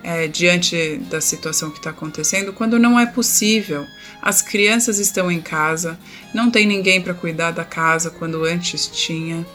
é, 0.02 0.26
diante 0.26 0.98
da 1.10 1.20
situação 1.20 1.70
que 1.70 1.78
está 1.78 1.90
acontecendo, 1.90 2.52
quando 2.52 2.78
não 2.78 2.98
é 2.98 3.06
possível. 3.06 3.86
As 4.26 4.42
crianças 4.42 4.98
estão 4.98 5.30
em 5.30 5.40
casa, 5.40 5.96
não 6.34 6.50
tem 6.50 6.66
ninguém 6.66 7.00
para 7.00 7.14
cuidar 7.14 7.52
da 7.52 7.64
casa 7.64 8.10
quando 8.10 8.44
antes 8.44 8.88
tinha. 8.88 9.46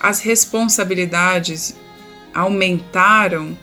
As 0.00 0.18
responsabilidades 0.18 1.76
aumentaram, 2.34 3.56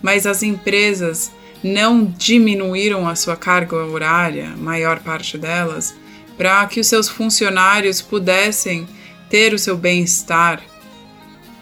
mas 0.00 0.26
as 0.26 0.42
empresas 0.42 1.30
não 1.62 2.06
diminuíram 2.06 3.06
a 3.06 3.14
sua 3.14 3.36
carga 3.36 3.76
horária, 3.76 4.56
maior 4.56 5.00
parte 5.00 5.36
delas, 5.36 5.94
para 6.38 6.64
que 6.64 6.80
os 6.80 6.86
seus 6.86 7.10
funcionários 7.10 8.00
pudessem 8.00 8.88
ter 9.28 9.52
o 9.52 9.58
seu 9.58 9.76
bem-estar 9.76 10.62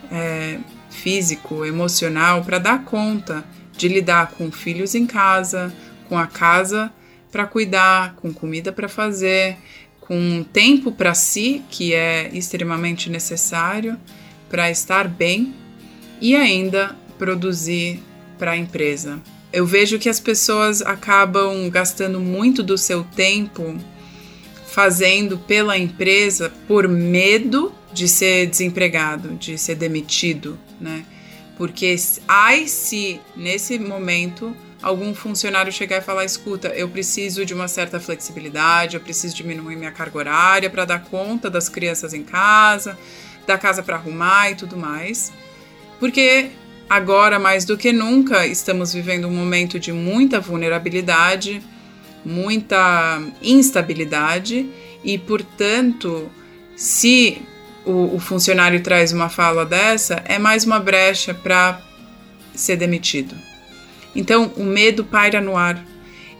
é, 0.08 0.60
físico, 0.88 1.64
emocional, 1.64 2.44
para 2.44 2.60
dar 2.60 2.84
conta 2.84 3.44
de 3.76 3.88
lidar 3.88 4.34
com 4.38 4.52
filhos 4.52 4.94
em 4.94 5.04
casa, 5.04 5.74
com 6.08 6.16
a 6.16 6.28
casa 6.28 6.92
para 7.36 7.46
cuidar, 7.46 8.14
com 8.14 8.32
comida 8.32 8.72
para 8.72 8.88
fazer, 8.88 9.58
com 10.00 10.42
tempo 10.42 10.90
para 10.90 11.12
si, 11.12 11.62
que 11.68 11.92
é 11.92 12.30
extremamente 12.32 13.10
necessário 13.10 14.00
para 14.48 14.70
estar 14.70 15.06
bem 15.06 15.54
e 16.18 16.34
ainda 16.34 16.96
produzir 17.18 18.00
para 18.38 18.52
a 18.52 18.56
empresa. 18.56 19.20
Eu 19.52 19.66
vejo 19.66 19.98
que 19.98 20.08
as 20.08 20.18
pessoas 20.18 20.80
acabam 20.80 21.68
gastando 21.68 22.18
muito 22.20 22.62
do 22.62 22.78
seu 22.78 23.04
tempo 23.04 23.76
fazendo 24.68 25.36
pela 25.36 25.76
empresa 25.76 26.50
por 26.66 26.88
medo 26.88 27.70
de 27.92 28.08
ser 28.08 28.46
desempregado, 28.46 29.34
de 29.34 29.58
ser 29.58 29.74
demitido, 29.74 30.58
né? 30.80 31.04
Porque 31.58 31.94
ai 32.26 32.66
se 32.66 33.20
nesse 33.36 33.78
momento 33.78 34.56
algum 34.82 35.14
funcionário 35.14 35.72
chegar 35.72 35.98
e 35.98 36.00
falar: 36.00 36.24
escuta, 36.24 36.68
eu 36.68 36.88
preciso 36.88 37.44
de 37.44 37.54
uma 37.54 37.68
certa 37.68 38.00
flexibilidade, 38.00 38.96
eu 38.96 39.00
preciso 39.00 39.34
diminuir 39.34 39.76
minha 39.76 39.92
carga 39.92 40.18
horária 40.18 40.70
para 40.70 40.84
dar 40.84 41.04
conta 41.04 41.50
das 41.50 41.68
crianças 41.68 42.14
em 42.14 42.22
casa, 42.22 42.98
da 43.46 43.58
casa 43.58 43.82
para 43.82 43.96
arrumar 43.96 44.50
e 44.50 44.54
tudo 44.54 44.76
mais. 44.76 45.32
Porque 45.98 46.50
agora, 46.88 47.38
mais 47.38 47.64
do 47.64 47.76
que 47.76 47.92
nunca, 47.92 48.46
estamos 48.46 48.92
vivendo 48.92 49.26
um 49.26 49.34
momento 49.34 49.78
de 49.78 49.92
muita 49.92 50.40
vulnerabilidade 50.40 51.62
muita 52.26 53.22
instabilidade 53.40 54.68
e, 55.04 55.16
portanto, 55.16 56.28
se 56.74 57.40
o, 57.84 58.16
o 58.16 58.18
funcionário 58.18 58.82
traz 58.82 59.12
uma 59.12 59.28
fala 59.28 59.64
dessa, 59.64 60.22
é 60.24 60.36
mais 60.36 60.64
uma 60.64 60.80
brecha 60.80 61.32
para 61.32 61.80
ser 62.52 62.76
demitido. 62.76 63.36
Então, 64.16 64.50
o 64.56 64.64
medo 64.64 65.04
paira 65.04 65.40
no 65.40 65.56
ar 65.56 65.84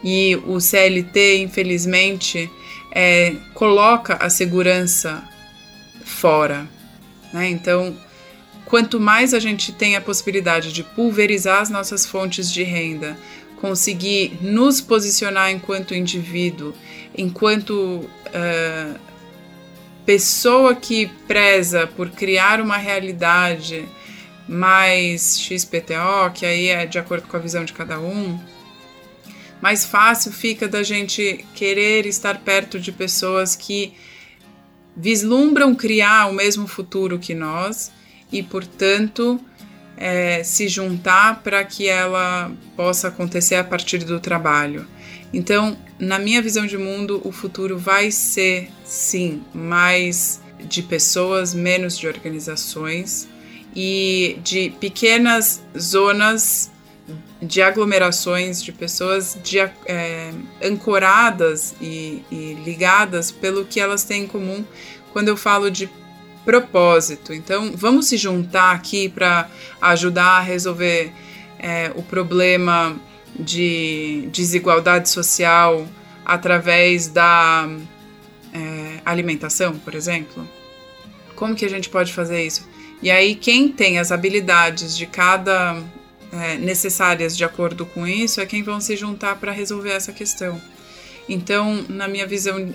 e 0.03 0.37
o 0.47 0.59
CLT, 0.59 1.39
infelizmente, 1.39 2.51
é, 2.91 3.35
coloca 3.53 4.15
a 4.15 4.31
segurança 4.31 5.23
fora. 6.05 6.67
Né? 7.33 7.51
Então, 7.51 7.95
quanto 8.65 8.99
mais 8.99 9.35
a 9.35 9.39
gente 9.39 9.73
tem 9.73 9.95
a 9.95 10.01
possibilidade 10.01 10.73
de 10.73 10.83
pulverizar 10.83 11.61
as 11.61 11.69
nossas 11.69 12.07
fontes 12.07 12.51
de 12.51 12.63
renda, 12.63 13.19
conseguir 13.61 14.39
nos 14.41 14.81
posicionar 14.81 15.51
enquanto 15.51 15.95
indivíduo, 15.95 16.73
enquanto 17.17 17.73
uh, 17.73 18.99
pessoa 20.07 20.75
que 20.75 21.07
preza 21.27 21.87
por 21.87 22.11
criar 22.11 22.61
uma 22.61 22.77
realidade 22.77 23.87
mais 24.49 25.41
XPTO, 25.41 26.31
que 26.35 26.47
aí 26.47 26.69
é 26.69 26.87
de 26.87 26.99
acordo 26.99 27.27
com 27.27 27.37
a 27.37 27.41
visão 27.41 27.65
de 27.65 27.73
cada 27.73 27.99
um, 27.99 28.39
mais 29.61 29.85
fácil 29.85 30.33
fica 30.33 30.69
da 30.69 30.83
gente 30.83 31.45
querer 31.55 32.07
estar 32.07 32.39
perto 32.41 32.79
de 32.79 32.93
pessoas 32.93 33.57
que 33.57 33.95
vislumbram 34.97 35.75
criar 35.75 36.27
o 36.27 36.33
mesmo 36.33 36.67
futuro 36.67 37.19
que 37.19 37.35
nós 37.35 37.91
e, 38.31 38.43
portanto, 38.43 39.41
é, 39.97 40.43
se 40.45 40.69
juntar 40.69 41.43
para 41.43 41.65
que 41.65 41.89
ela 41.89 42.53
possa 42.77 43.09
acontecer 43.09 43.57
a 43.57 43.65
partir 43.65 43.99
do 43.99 44.21
trabalho. 44.21 44.87
Então, 45.33 45.77
na 45.99 46.19
minha 46.19 46.41
visão 46.41 46.67
de 46.67 46.79
mundo, 46.79 47.21
o 47.25 47.33
futuro 47.33 47.79
vai 47.79 48.11
ser, 48.11 48.71
sim, 48.85 49.43
mais 49.53 50.41
de 50.61 50.83
pessoas, 50.83 51.53
menos 51.53 51.99
de 51.99 52.07
organizações 52.07 53.29
e 53.77 54.39
de 54.43 54.71
pequenas 54.81 55.63
zonas 55.79 56.73
de 57.43 57.61
aglomerações 57.61 58.63
de 58.63 58.73
pessoas 58.73 59.39
de, 59.45 59.59
é, 59.59 60.33
ancoradas 60.65 61.75
e, 61.79 62.25
e 62.31 62.55
ligadas 62.65 63.31
pelo 63.31 63.67
que 63.67 63.79
elas 63.79 64.03
têm 64.03 64.23
em 64.23 64.27
comum 64.27 64.65
quando 65.13 65.29
eu 65.29 65.37
falo 65.37 65.71
de 65.71 65.91
propósito. 66.43 67.35
Então, 67.35 67.73
vamos 67.77 68.07
se 68.07 68.17
juntar 68.17 68.73
aqui 68.73 69.11
para 69.11 69.51
ajudar 69.83 70.39
a 70.39 70.41
resolver 70.41 71.13
é, 71.59 71.93
o 71.95 72.03
problema 72.03 72.97
de 73.39 74.31
desigualdade 74.33 75.11
social 75.11 75.87
através 76.25 77.09
da 77.09 77.69
é, 78.55 79.01
alimentação, 79.05 79.79
por 79.79 79.95
exemplo? 79.95 80.49
Como 81.35 81.55
que 81.55 81.67
a 81.67 81.69
gente 81.69 81.91
pode 81.91 82.15
fazer 82.15 82.47
isso? 82.47 82.67
E 83.03 83.11
aí, 83.11 83.35
quem 83.35 83.69
tem 83.69 83.99
as 83.99 84.11
habilidades 84.11 84.97
de 84.97 85.07
cada 85.07 85.83
é, 86.33 86.57
necessárias 86.57 87.37
de 87.37 87.45
acordo 87.45 87.87
com 87.87 88.07
isso 88.07 88.41
é 88.41 88.47
quem 88.47 88.63
vão 88.63 88.81
se 88.81 88.97
juntar 88.97 89.37
para 89.37 89.53
resolver 89.53 89.91
essa 89.91 90.13
questão. 90.13 90.61
Então, 91.29 91.85
na 91.89 92.07
minha 92.07 92.27
visão, 92.27 92.73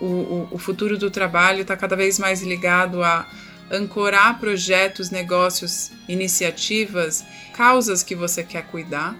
o, 0.00 0.48
o, 0.50 0.58
futuro 0.58 0.96
do 0.96 1.10
trabalho 1.10 1.62
está 1.62 1.76
cada 1.76 1.94
vez 1.94 2.18
mais 2.18 2.42
ligado 2.42 3.02
a 3.02 3.28
ancorar 3.70 4.40
projetos, 4.40 5.10
negócios, 5.10 5.92
iniciativas, 6.08 7.24
causas 7.54 8.02
que 8.02 8.14
você 8.14 8.42
quer 8.42 8.64
cuidar 8.64 9.16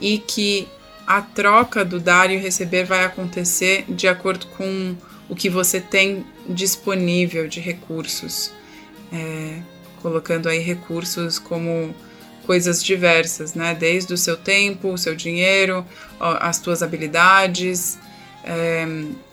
e 0.00 0.18
que 0.18 0.68
a 1.06 1.20
troca 1.20 1.84
do 1.84 1.98
dar 1.98 2.30
e 2.30 2.36
receber 2.36 2.84
vai 2.84 3.04
acontecer 3.04 3.84
de 3.88 4.06
acordo 4.06 4.46
com 4.48 4.94
o 5.28 5.34
que 5.34 5.48
você 5.48 5.80
tem 5.80 6.24
disponível 6.48 7.48
de 7.48 7.58
recursos, 7.60 8.52
é, 9.12 9.60
colocando 10.02 10.48
aí 10.48 10.58
recursos 10.58 11.38
como 11.38 11.94
coisas 12.44 12.82
diversas, 12.82 13.54
né? 13.54 13.74
Desde 13.74 14.12
o 14.12 14.16
seu 14.16 14.36
tempo, 14.36 14.92
o 14.92 14.98
seu 14.98 15.14
dinheiro, 15.14 15.86
as 16.18 16.58
tuas 16.58 16.82
habilidades, 16.82 17.98
é, 18.44 18.84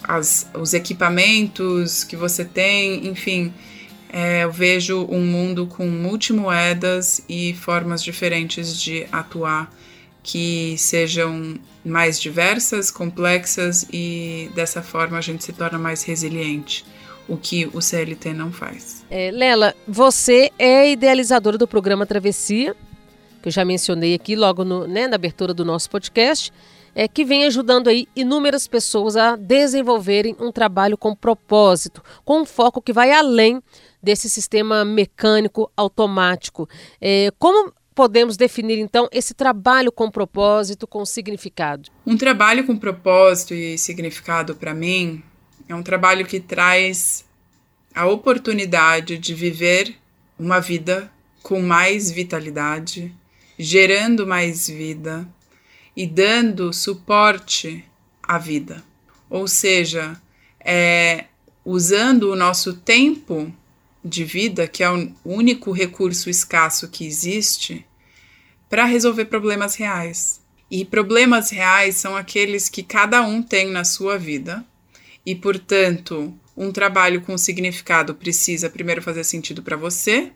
as, 0.04 0.48
os 0.54 0.74
equipamentos 0.74 2.04
que 2.04 2.16
você 2.16 2.46
tem, 2.46 3.08
enfim. 3.08 3.54
É, 4.12 4.44
eu 4.44 4.52
vejo 4.52 5.06
um 5.10 5.24
mundo 5.24 5.68
com 5.68 5.86
multimoedas 5.88 7.22
e 7.30 7.54
formas 7.54 8.04
diferentes 8.04 8.76
de 8.80 9.06
atuar 9.12 9.72
que 10.24 10.76
sejam 10.78 11.60
mais 11.84 12.20
diversas, 12.20 12.92
complexas 12.92 13.88
e 13.92 14.50
dessa 14.56 14.82
forma 14.82 15.18
a 15.18 15.22
gente 15.22 15.44
se 15.44 15.54
torna 15.54 15.78
mais 15.78 16.04
resiliente, 16.04 16.86
o 17.30 17.38
que 17.38 17.70
o 17.74 17.82
CLT 17.82 18.34
não 18.34 18.52
faz. 18.52 19.06
É, 19.10 19.32
Lela, 19.32 19.76
você 19.88 20.52
é 20.58 20.92
idealizadora 20.92 21.58
do 21.58 21.68
programa 21.68 22.06
Travessia, 22.06 22.76
que 23.42 23.48
eu 23.48 23.52
já 23.52 23.64
mencionei 23.64 24.14
aqui 24.14 24.36
logo 24.36 24.66
no, 24.66 24.88
né, 24.88 25.08
na 25.08 25.16
abertura 25.16 25.54
do 25.54 25.64
nosso 25.64 25.90
podcast, 25.90 26.52
é, 26.94 27.08
que 27.08 27.24
vem 27.24 27.46
ajudando 27.46 27.88
aí 27.88 28.08
inúmeras 28.16 28.68
pessoas 28.68 29.16
a 29.16 29.36
desenvolverem 29.36 30.36
um 30.40 30.52
trabalho 30.52 30.98
com 30.98 31.16
propósito, 31.16 32.04
com 32.26 32.42
um 32.42 32.46
foco 32.46 32.82
que 32.82 32.92
vai 32.92 33.12
além 33.12 33.62
desse 34.02 34.30
sistema 34.30 34.84
mecânico 34.84 35.72
automático. 35.78 36.68
É, 37.00 37.32
como 37.38 37.72
podemos 37.94 38.38
definir 38.38 38.80
então 38.80 39.08
esse 39.12 39.34
trabalho 39.34 39.92
com 39.92 40.10
propósito, 40.10 40.88
com 40.88 41.06
significado? 41.06 41.90
Um 42.08 42.18
trabalho 42.18 42.66
com 42.66 42.76
propósito 42.76 43.54
e 43.54 43.78
significado 43.78 44.56
para 44.56 44.74
mim 44.74 45.22
é 45.70 45.76
um 45.76 45.84
trabalho 45.84 46.26
que 46.26 46.40
traz 46.40 47.24
a 47.94 48.08
oportunidade 48.08 49.20
de 49.20 49.36
viver 49.36 49.96
uma 50.38 50.60
vida 50.60 51.12
com 51.44 51.62
mais 51.62 52.10
vitalidade, 52.10 53.14
gerando 53.58 54.26
mais 54.26 54.68
vida 54.68 55.28
e 55.96 56.08
dando 56.08 56.74
suporte 56.74 57.86
à 58.24 58.40
vida. 58.40 58.84
Ou 59.30 59.48
seja, 59.48 60.20
é, 60.60 61.26
usando 61.64 62.32
o 62.32 62.36
nosso 62.36 62.74
tempo 62.74 63.54
de 64.04 64.24
vida, 64.24 64.68
que 64.68 64.84
é 64.84 64.90
o 64.90 65.14
único 65.24 65.72
recurso 65.72 66.32
escasso 66.32 66.88
que 66.88 67.06
existe, 67.06 67.86
para 68.68 68.86
resolver 68.86 69.26
problemas 69.26 69.76
reais. 69.76 70.42
E 70.72 70.84
problemas 70.84 71.52
reais 71.52 71.96
são 71.96 72.16
aqueles 72.16 72.70
que 72.70 72.82
cada 72.82 73.22
um 73.22 73.44
tem 73.44 73.70
na 73.70 73.84
sua 73.84 74.18
vida, 74.18 74.66
e 75.30 75.36
portanto, 75.36 76.34
um 76.58 76.72
trabalho 76.72 77.22
com 77.22 77.38
significado 77.38 78.16
precisa 78.16 78.68
primeiro 78.68 79.00
fazer 79.00 79.24
sentido 79.24 79.62
para 79.62 79.78
você, 79.78 80.32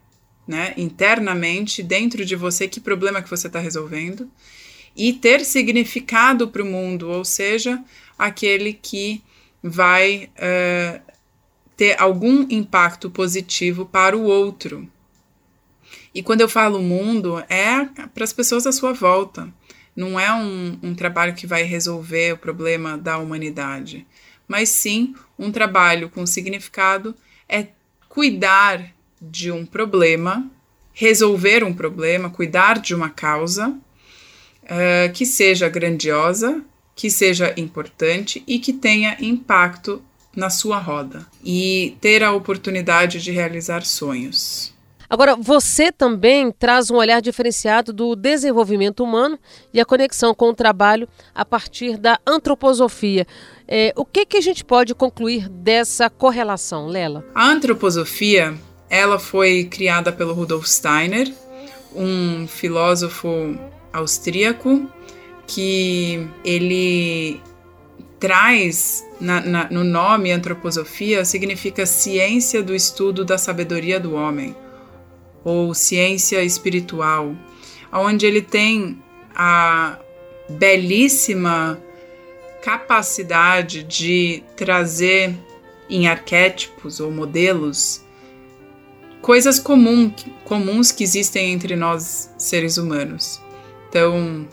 né, 0.47 0.71
internamente, 0.77 1.81
dentro 1.81 2.23
de 2.23 2.35
você, 2.35 2.67
que 2.67 2.79
problema 2.79 3.19
que 3.19 3.29
você 3.29 3.47
está 3.47 3.57
resolvendo, 3.57 4.29
e 4.95 5.11
ter 5.11 5.43
significado 5.43 6.47
para 6.47 6.61
o 6.61 6.65
mundo, 6.67 7.09
ou 7.09 7.25
seja, 7.25 7.83
aquele 8.19 8.71
que 8.71 9.23
vai 9.63 10.29
uh, 10.37 11.01
ter 11.75 11.99
algum 11.99 12.45
impacto 12.47 13.09
positivo 13.09 13.87
para 13.87 14.15
o 14.15 14.25
outro. 14.25 14.87
E 16.13 16.21
quando 16.21 16.41
eu 16.41 16.49
falo 16.49 16.83
mundo, 16.83 17.43
é 17.49 17.83
para 18.13 18.23
as 18.23 18.31
pessoas 18.31 18.67
à 18.67 18.71
sua 18.71 18.93
volta. 18.93 19.51
Não 19.95 20.19
é 20.19 20.31
um, 20.31 20.77
um 20.83 20.93
trabalho 20.93 21.33
que 21.33 21.47
vai 21.47 21.63
resolver 21.63 22.33
o 22.33 22.37
problema 22.37 22.95
da 22.95 23.17
humanidade, 23.17 24.05
mas 24.53 24.69
sim 24.69 25.15
um 25.37 25.51
trabalho 25.51 26.11
com 26.11 26.27
significado 26.27 27.15
é 27.49 27.69
cuidar 28.07 28.93
de 29.19 29.51
um 29.51 29.65
problema, 29.65 30.47
resolver 30.93 31.63
um 31.63 31.73
problema, 31.73 32.29
cuidar 32.29 32.77
de 32.77 32.93
uma 32.93 33.09
causa 33.09 33.69
uh, 33.69 35.11
que 35.11 35.25
seja 35.25 35.67
grandiosa, 35.69 36.63
que 36.95 37.09
seja 37.09 37.51
importante 37.57 38.43
e 38.45 38.59
que 38.59 38.71
tenha 38.71 39.17
impacto 39.19 40.03
na 40.35 40.51
sua 40.51 40.77
roda 40.77 41.25
e 41.43 41.97
ter 41.99 42.21
a 42.21 42.31
oportunidade 42.31 43.19
de 43.23 43.31
realizar 43.31 43.83
sonhos. 43.83 44.71
Agora, 45.13 45.35
você 45.35 45.91
também 45.91 46.51
traz 46.51 46.89
um 46.89 46.95
olhar 46.95 47.21
diferenciado 47.21 47.93
do 47.93 48.15
desenvolvimento 48.15 49.03
humano 49.03 49.37
e 49.71 49.79
a 49.79 49.85
conexão 49.85 50.33
com 50.33 50.49
o 50.49 50.55
trabalho 50.55 51.07
a 51.35 51.45
partir 51.45 51.97
da 51.97 52.19
antroposofia. 52.25 53.27
É, 53.67 53.93
o 53.95 54.05
que, 54.05 54.25
que 54.25 54.37
a 54.37 54.41
gente 54.41 54.65
pode 54.65 54.95
concluir 54.95 55.47
dessa 55.47 56.09
correlação, 56.09 56.87
Lela? 56.87 57.23
A 57.35 57.47
antroposofia 57.47 58.55
ela 58.89 59.19
foi 59.19 59.65
criada 59.65 60.11
pelo 60.11 60.33
Rudolf 60.33 60.65
Steiner, 60.65 61.31
um 61.95 62.47
filósofo 62.47 63.55
austríaco 63.93 64.89
que 65.45 66.27
ele 66.43 67.39
traz 68.19 69.05
na, 69.21 69.41
na, 69.41 69.69
no 69.69 69.83
nome 69.83 70.31
antroposofia 70.31 71.23
significa 71.23 71.85
ciência 71.85 72.63
do 72.63 72.73
estudo 72.73 73.23
da 73.23 73.37
sabedoria 73.37 73.99
do 73.99 74.15
homem 74.15 74.55
ou 75.43 75.73
ciência 75.73 76.43
espiritual, 76.43 77.35
onde 77.91 78.25
ele 78.25 78.41
tem 78.41 79.01
a 79.35 79.99
belíssima 80.49 81.81
capacidade 82.61 83.83
de 83.83 84.43
trazer 84.55 85.35
em 85.89 86.07
arquétipos 86.07 86.99
ou 86.99 87.11
modelos 87.11 88.01
coisas 89.21 89.59
comum, 89.59 90.13
comuns 90.43 90.91
que 90.91 91.03
existem 91.03 91.51
entre 91.51 91.75
nós 91.75 92.29
seres 92.37 92.77
humanos. 92.77 93.41
Então, 93.89 94.47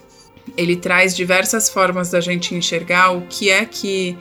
ele 0.56 0.76
traz 0.76 1.14
diversas 1.14 1.68
formas 1.68 2.10
da 2.10 2.20
gente 2.20 2.54
enxergar 2.54 3.10
o 3.10 3.22
que 3.22 3.50
é 3.50 3.64
que 3.64 4.16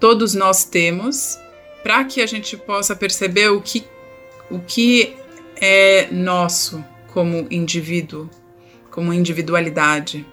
todos 0.00 0.34
nós 0.34 0.64
temos 0.64 1.38
para 1.82 2.04
que 2.04 2.20
a 2.20 2.26
gente 2.26 2.56
possa 2.56 2.94
perceber 2.94 3.48
o 3.48 3.60
que, 3.60 3.84
o 4.50 4.58
que 4.58 5.16
é 5.60 6.08
nosso 6.10 6.84
como 7.12 7.46
indivíduo, 7.50 8.28
como 8.90 9.12
individualidade. 9.12 10.24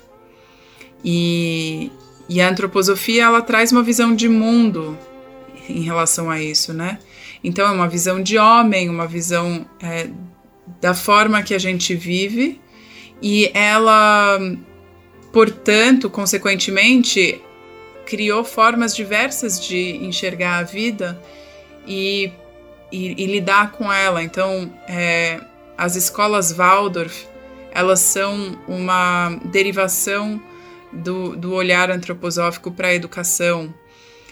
E, 1.03 1.91
e 2.27 2.41
a 2.41 2.49
antroposofia 2.49 3.23
ela 3.23 3.41
traz 3.41 3.71
uma 3.71 3.83
visão 3.83 4.15
de 4.15 4.27
mundo 4.27 4.97
em 5.69 5.81
relação 5.81 6.29
a 6.29 6.41
isso, 6.41 6.73
né? 6.73 6.99
Então 7.43 7.67
é 7.67 7.71
uma 7.71 7.87
visão 7.87 8.21
de 8.21 8.37
homem, 8.37 8.89
uma 8.89 9.07
visão 9.07 9.65
é, 9.81 10.09
da 10.81 10.93
forma 10.93 11.43
que 11.43 11.53
a 11.53 11.59
gente 11.59 11.93
vive 11.95 12.59
e 13.21 13.49
ela, 13.53 14.39
portanto, 15.31 16.09
consequentemente, 16.09 17.41
criou 18.05 18.43
formas 18.43 18.95
diversas 18.95 19.59
de 19.59 19.97
enxergar 19.97 20.57
a 20.57 20.63
vida 20.63 21.19
e, 21.87 22.31
e, 22.95 23.23
e 23.23 23.25
lidar 23.25 23.71
com 23.71 23.91
ela. 23.91 24.23
Então, 24.23 24.73
é, 24.87 25.41
as 25.77 25.97
escolas 25.97 26.53
Waldorf, 26.53 27.27
elas 27.71 27.99
são 27.99 28.57
uma 28.67 29.37
derivação 29.45 30.41
do, 30.93 31.35
do 31.35 31.53
olhar 31.53 31.91
antroposófico 31.91 32.71
para 32.71 32.87
a 32.87 32.93
educação. 32.93 33.73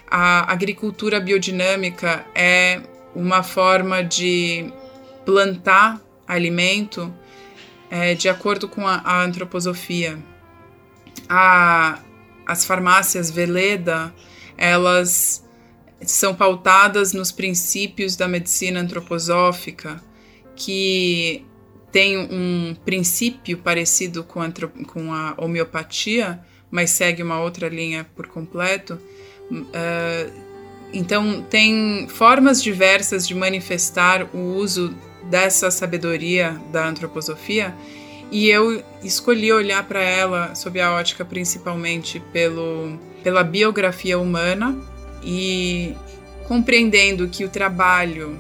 A 0.09 0.49
agricultura 0.51 1.19
biodinâmica 1.19 2.25
é 2.33 2.81
uma 3.13 3.43
forma 3.43 4.01
de 4.01 4.71
plantar 5.25 5.99
alimento 6.25 7.13
é, 7.89 8.15
de 8.15 8.29
acordo 8.29 8.69
com 8.69 8.87
a, 8.87 9.01
a 9.03 9.23
antroposofia. 9.23 10.17
A, 11.27 11.99
as 12.45 12.63
farmácias 12.63 13.29
Veleda, 13.29 14.13
elas 14.57 15.42
são 16.05 16.33
pautadas 16.33 17.13
nos 17.13 17.31
princípios 17.31 18.15
da 18.15 18.27
medicina 18.27 18.79
antroposófica, 18.79 20.01
que 20.55 21.45
tem 21.91 22.17
um 22.17 22.75
princípio 22.83 23.57
parecido 23.57 24.23
com 24.23 24.41
a, 24.41 24.51
com 24.87 25.13
a 25.13 25.35
homeopatia, 25.37 26.39
mas 26.71 26.89
segue 26.89 27.21
uma 27.21 27.39
outra 27.39 27.69
linha 27.69 28.05
por 28.15 28.27
completo. 28.27 28.99
Uh, 29.51 30.53
então, 30.91 31.41
tem 31.49 32.07
formas 32.07 32.61
diversas 32.61 33.27
de 33.27 33.35
manifestar 33.35 34.27
o 34.33 34.55
uso 34.55 34.93
dessa 35.29 35.71
sabedoria 35.71 36.59
da 36.71 36.87
antroposofia 36.87 37.75
e 38.31 38.49
eu 38.49 38.83
escolhi 39.03 39.51
olhar 39.51 39.87
para 39.87 40.01
ela 40.01 40.55
sob 40.55 40.81
a 40.81 40.93
ótica 40.93 41.23
principalmente 41.23 42.19
pelo, 42.31 42.99
pela 43.23 43.43
biografia 43.43 44.17
humana 44.17 44.75
e 45.23 45.95
compreendendo 46.47 47.27
que 47.27 47.45
o 47.45 47.49
trabalho 47.49 48.39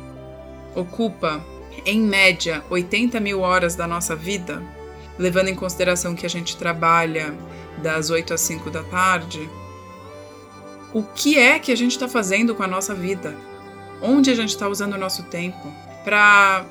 ocupa, 0.75 1.43
em 1.85 2.01
média, 2.01 2.63
80 2.69 3.19
mil 3.19 3.41
horas 3.41 3.75
da 3.75 3.87
nossa 3.87 4.15
vida, 4.15 4.61
levando 5.17 5.49
em 5.49 5.55
consideração 5.55 6.15
que 6.15 6.25
a 6.25 6.29
gente 6.29 6.57
trabalha 6.57 7.33
das 7.81 8.09
8 8.09 8.33
às 8.33 8.41
5 8.41 8.69
da 8.69 8.83
tarde, 8.83 9.49
o 10.93 11.03
que 11.03 11.37
é 11.37 11.57
que 11.57 11.71
a 11.71 11.75
gente 11.75 11.91
está 11.91 12.07
fazendo 12.07 12.53
com 12.53 12.63
a 12.63 12.67
nossa 12.67 12.93
vida? 12.93 13.35
Onde 14.01 14.29
a 14.29 14.35
gente 14.35 14.49
está 14.49 14.67
usando 14.67 14.93
o 14.93 14.97
nosso 14.97 15.23
tempo? 15.23 15.73
Para 16.03 16.65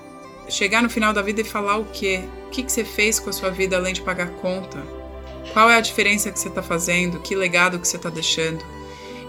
chegar 0.48 0.82
no 0.82 0.90
final 0.90 1.12
da 1.12 1.22
vida 1.22 1.40
e 1.40 1.44
falar 1.44 1.76
o 1.76 1.86
quê? 1.86 2.22
O 2.46 2.50
que, 2.50 2.62
que 2.62 2.70
você 2.70 2.84
fez 2.84 3.18
com 3.18 3.30
a 3.30 3.32
sua 3.32 3.50
vida 3.50 3.76
além 3.76 3.92
de 3.92 4.02
pagar 4.02 4.30
conta? 4.34 4.82
Qual 5.52 5.68
é 5.68 5.76
a 5.76 5.80
diferença 5.80 6.30
que 6.30 6.38
você 6.38 6.48
está 6.48 6.62
fazendo? 6.62 7.18
Que 7.20 7.34
legado 7.34 7.78
que 7.78 7.88
você 7.88 7.96
está 7.96 8.10
deixando? 8.10 8.64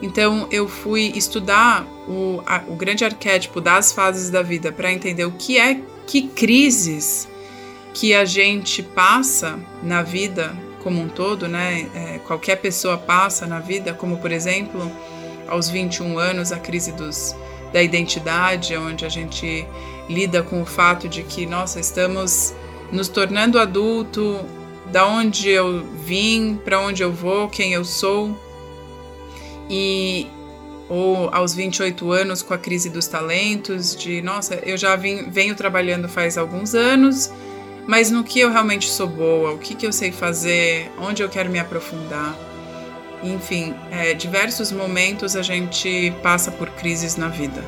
Então 0.03 0.49
eu 0.51 0.67
fui 0.67 1.13
estudar 1.15 1.87
o, 2.09 2.43
a, 2.45 2.61
o 2.67 2.75
grande 2.75 3.05
arquétipo 3.05 3.61
das 3.61 3.93
fases 3.93 4.29
da 4.29 4.41
vida 4.41 4.69
para 4.69 4.91
entender 4.91 5.23
o 5.23 5.31
que 5.31 5.57
é 5.57 5.79
que 6.05 6.23
crises 6.23 7.29
que 7.93 8.13
a 8.13 8.25
gente 8.25 8.83
passa 8.83 9.57
na 9.81 10.03
vida 10.03 10.53
como 10.83 11.01
um 11.01 11.07
todo, 11.07 11.47
né? 11.47 11.87
É, 11.95 12.19
qualquer 12.27 12.57
pessoa 12.57 12.97
passa 12.97 13.47
na 13.47 13.59
vida, 13.59 13.93
como 13.93 14.17
por 14.17 14.33
exemplo, 14.33 14.91
aos 15.47 15.69
21 15.69 16.19
anos, 16.19 16.51
a 16.51 16.59
crise 16.59 16.91
dos, 16.91 17.33
da 17.71 17.81
identidade, 17.81 18.75
onde 18.75 19.05
a 19.05 19.09
gente 19.09 19.65
lida 20.09 20.43
com 20.43 20.61
o 20.61 20.65
fato 20.65 21.07
de 21.07 21.23
que, 21.23 21.45
nossa, 21.45 21.79
estamos 21.79 22.53
nos 22.91 23.07
tornando 23.07 23.57
adulto, 23.57 24.41
da 24.91 25.07
onde 25.07 25.49
eu 25.49 25.85
vim, 26.05 26.59
para 26.61 26.81
onde 26.81 27.01
eu 27.01 27.13
vou, 27.13 27.47
quem 27.47 27.71
eu 27.71 27.85
sou. 27.85 28.37
E 29.75 30.27
ou 30.87 31.29
aos 31.33 31.55
28 31.55 32.11
anos 32.11 32.43
com 32.43 32.53
a 32.53 32.57
crise 32.59 32.91
dos 32.91 33.07
talentos, 33.07 33.95
de 33.95 34.21
nossa, 34.21 34.53
eu 34.63 34.77
já 34.77 34.95
vim, 34.95 35.31
venho 35.31 35.55
trabalhando 35.55 36.07
faz 36.07 36.37
alguns 36.37 36.75
anos, 36.75 37.31
mas 37.87 38.11
no 38.11 38.23
que 38.23 38.39
eu 38.39 38.51
realmente 38.51 38.87
sou 38.87 39.07
boa, 39.07 39.51
o 39.53 39.57
que, 39.57 39.73
que 39.73 39.87
eu 39.87 39.91
sei 39.91 40.11
fazer, 40.11 40.91
onde 40.99 41.23
eu 41.23 41.29
quero 41.29 41.49
me 41.49 41.57
aprofundar. 41.57 42.37
Enfim, 43.23 43.73
é, 43.89 44.13
diversos 44.13 44.71
momentos 44.71 45.35
a 45.35 45.41
gente 45.41 46.13
passa 46.21 46.51
por 46.51 46.69
crises 46.69 47.15
na 47.15 47.29
vida. 47.29 47.63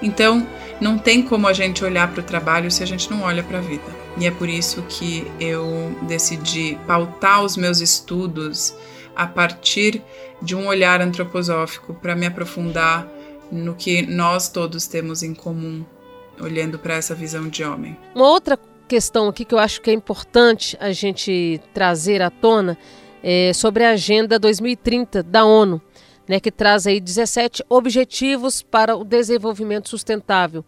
Então, 0.00 0.46
não 0.80 0.96
tem 0.96 1.20
como 1.20 1.46
a 1.46 1.52
gente 1.52 1.84
olhar 1.84 2.10
para 2.10 2.20
o 2.20 2.24
trabalho 2.24 2.70
se 2.70 2.82
a 2.82 2.86
gente 2.86 3.10
não 3.10 3.20
olha 3.22 3.42
para 3.42 3.58
a 3.58 3.60
vida. 3.60 4.00
E 4.16 4.26
é 4.26 4.30
por 4.30 4.48
isso 4.48 4.82
que 4.88 5.30
eu 5.38 5.94
decidi 6.08 6.78
pautar 6.86 7.44
os 7.44 7.54
meus 7.54 7.80
estudos 7.80 8.72
a 9.14 9.26
partir 9.26 10.02
de 10.40 10.54
um 10.54 10.66
olhar 10.66 11.00
antroposófico 11.00 11.94
para 11.94 12.16
me 12.16 12.26
aprofundar 12.26 13.08
no 13.50 13.74
que 13.74 14.02
nós 14.02 14.48
todos 14.48 14.86
temos 14.86 15.22
em 15.22 15.34
comum, 15.34 15.84
olhando 16.40 16.78
para 16.78 16.94
essa 16.94 17.14
visão 17.14 17.48
de 17.48 17.64
homem. 17.64 17.96
Uma 18.14 18.28
outra 18.28 18.58
questão 18.88 19.28
aqui 19.28 19.44
que 19.44 19.54
eu 19.54 19.58
acho 19.58 19.80
que 19.80 19.90
é 19.90 19.92
importante 19.92 20.76
a 20.80 20.92
gente 20.92 21.60
trazer 21.72 22.22
à 22.22 22.30
tona 22.30 22.76
é 23.22 23.52
sobre 23.52 23.84
a 23.84 23.90
Agenda 23.90 24.38
2030 24.38 25.22
da 25.22 25.44
ONU, 25.44 25.80
né, 26.26 26.40
que 26.40 26.50
traz 26.50 26.86
aí 26.86 27.00
17 27.00 27.64
objetivos 27.68 28.62
para 28.62 28.96
o 28.96 29.04
desenvolvimento 29.04 29.88
sustentável. 29.88 30.64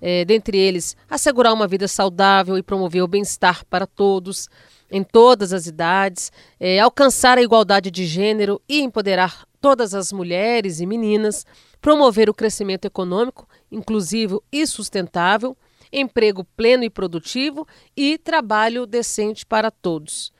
É, 0.00 0.24
dentre 0.24 0.58
eles, 0.58 0.96
assegurar 1.08 1.52
uma 1.52 1.68
vida 1.68 1.86
saudável 1.86 2.58
e 2.58 2.62
promover 2.62 3.02
o 3.02 3.06
bem-estar 3.06 3.64
para 3.66 3.86
todos, 3.86 4.48
em 4.92 5.02
todas 5.02 5.54
as 5.54 5.66
idades, 5.66 6.30
é, 6.60 6.78
alcançar 6.78 7.38
a 7.38 7.42
igualdade 7.42 7.90
de 7.90 8.04
gênero 8.04 8.60
e 8.68 8.82
empoderar 8.82 9.46
todas 9.58 9.94
as 9.94 10.12
mulheres 10.12 10.80
e 10.80 10.86
meninas, 10.86 11.46
promover 11.80 12.28
o 12.28 12.34
crescimento 12.34 12.84
econômico, 12.84 13.48
inclusivo 13.70 14.42
e 14.52 14.66
sustentável, 14.66 15.56
emprego 15.90 16.44
pleno 16.56 16.84
e 16.84 16.90
produtivo 16.90 17.66
e 17.96 18.18
trabalho 18.18 18.86
decente 18.86 19.46
para 19.46 19.70
todos. 19.70 20.30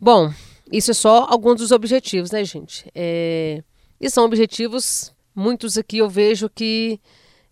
Bom, 0.00 0.32
isso 0.70 0.90
é 0.90 0.94
só 0.94 1.26
alguns 1.28 1.60
dos 1.60 1.70
objetivos, 1.70 2.32
né, 2.32 2.44
gente? 2.44 2.90
É... 2.94 3.62
E 4.00 4.10
são 4.10 4.24
objetivos, 4.24 5.14
muitos 5.32 5.78
aqui 5.78 5.98
eu 5.98 6.08
vejo 6.08 6.50
que 6.50 7.00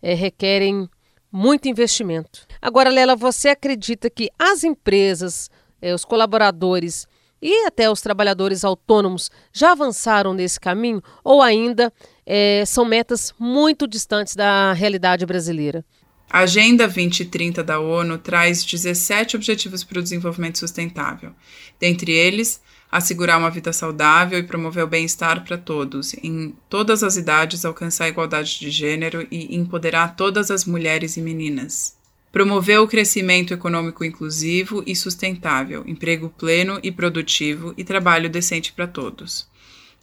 é, 0.01 0.13
requerem 0.13 0.89
muito 1.31 1.69
investimento. 1.69 2.45
Agora, 2.61 2.89
Lela, 2.89 3.15
você 3.15 3.49
acredita 3.49 4.09
que 4.09 4.29
as 4.37 4.65
empresas, 4.65 5.49
é, 5.81 5.93
os 5.93 6.05
colaboradores 6.05 7.07
e 7.41 7.65
até 7.65 7.89
os 7.89 8.01
trabalhadores 8.01 8.63
autônomos 8.63 9.31
já 9.51 9.71
avançaram 9.71 10.33
nesse 10.33 10.59
caminho 10.59 11.01
ou 11.23 11.41
ainda 11.41 11.91
é, 12.25 12.63
são 12.65 12.85
metas 12.85 13.33
muito 13.39 13.87
distantes 13.87 14.35
da 14.35 14.73
realidade 14.73 15.25
brasileira? 15.25 15.83
A 16.29 16.39
Agenda 16.39 16.85
2030 16.85 17.61
da 17.61 17.79
ONU 17.79 18.17
traz 18.17 18.63
17 18.63 19.35
Objetivos 19.35 19.83
para 19.83 19.99
o 19.99 20.01
Desenvolvimento 20.01 20.59
Sustentável. 20.59 21.33
Dentre 21.77 22.13
eles, 22.13 22.61
assegurar 22.89 23.37
uma 23.37 23.51
vida 23.51 23.73
saudável 23.73 24.39
e 24.39 24.43
promover 24.43 24.83
o 24.83 24.87
bem-estar 24.87 25.43
para 25.43 25.57
todos, 25.57 26.13
em 26.23 26.55
todas 26.69 27.03
as 27.03 27.17
idades, 27.17 27.65
alcançar 27.65 28.05
a 28.05 28.09
igualdade 28.09 28.59
de 28.59 28.69
gênero 28.69 29.27
e 29.29 29.53
empoderar 29.55 30.15
todas 30.15 30.49
as 30.49 30.63
mulheres 30.63 31.17
e 31.17 31.21
meninas. 31.21 31.97
Promover 32.31 32.79
o 32.79 32.87
crescimento 32.87 33.53
econômico 33.53 34.05
inclusivo 34.05 34.81
e 34.87 34.95
sustentável, 34.95 35.83
emprego 35.85 36.29
pleno 36.29 36.79
e 36.81 36.91
produtivo 36.91 37.73
e 37.77 37.83
trabalho 37.83 38.29
decente 38.29 38.71
para 38.71 38.87
todos. 38.87 39.49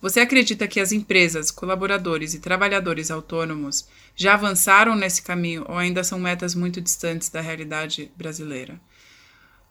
Você 0.00 0.20
acredita 0.20 0.68
que 0.68 0.78
as 0.78 0.92
empresas, 0.92 1.50
colaboradores 1.50 2.34
e 2.34 2.38
trabalhadores 2.38 3.10
autônomos 3.10 3.88
já 4.14 4.34
avançaram 4.34 4.94
nesse 4.94 5.22
caminho 5.22 5.64
ou 5.66 5.76
ainda 5.76 6.04
são 6.04 6.20
metas 6.20 6.54
muito 6.54 6.80
distantes 6.80 7.28
da 7.28 7.40
realidade 7.40 8.10
brasileira? 8.16 8.80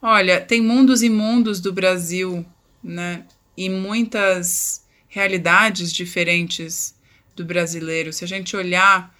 Olha, 0.01 0.41
tem 0.41 0.59
mundos 0.59 1.01
e 1.01 1.09
mundos 1.09 1.61
do 1.61 1.71
Brasil, 1.71 2.45
né? 2.83 3.25
E 3.55 3.69
muitas 3.69 4.85
realidades 5.07 5.93
diferentes 5.93 6.93
do 7.35 7.45
brasileiro. 7.45 8.11
Se 8.11 8.23
a 8.23 8.27
gente 8.27 8.55
olhar 8.55 9.15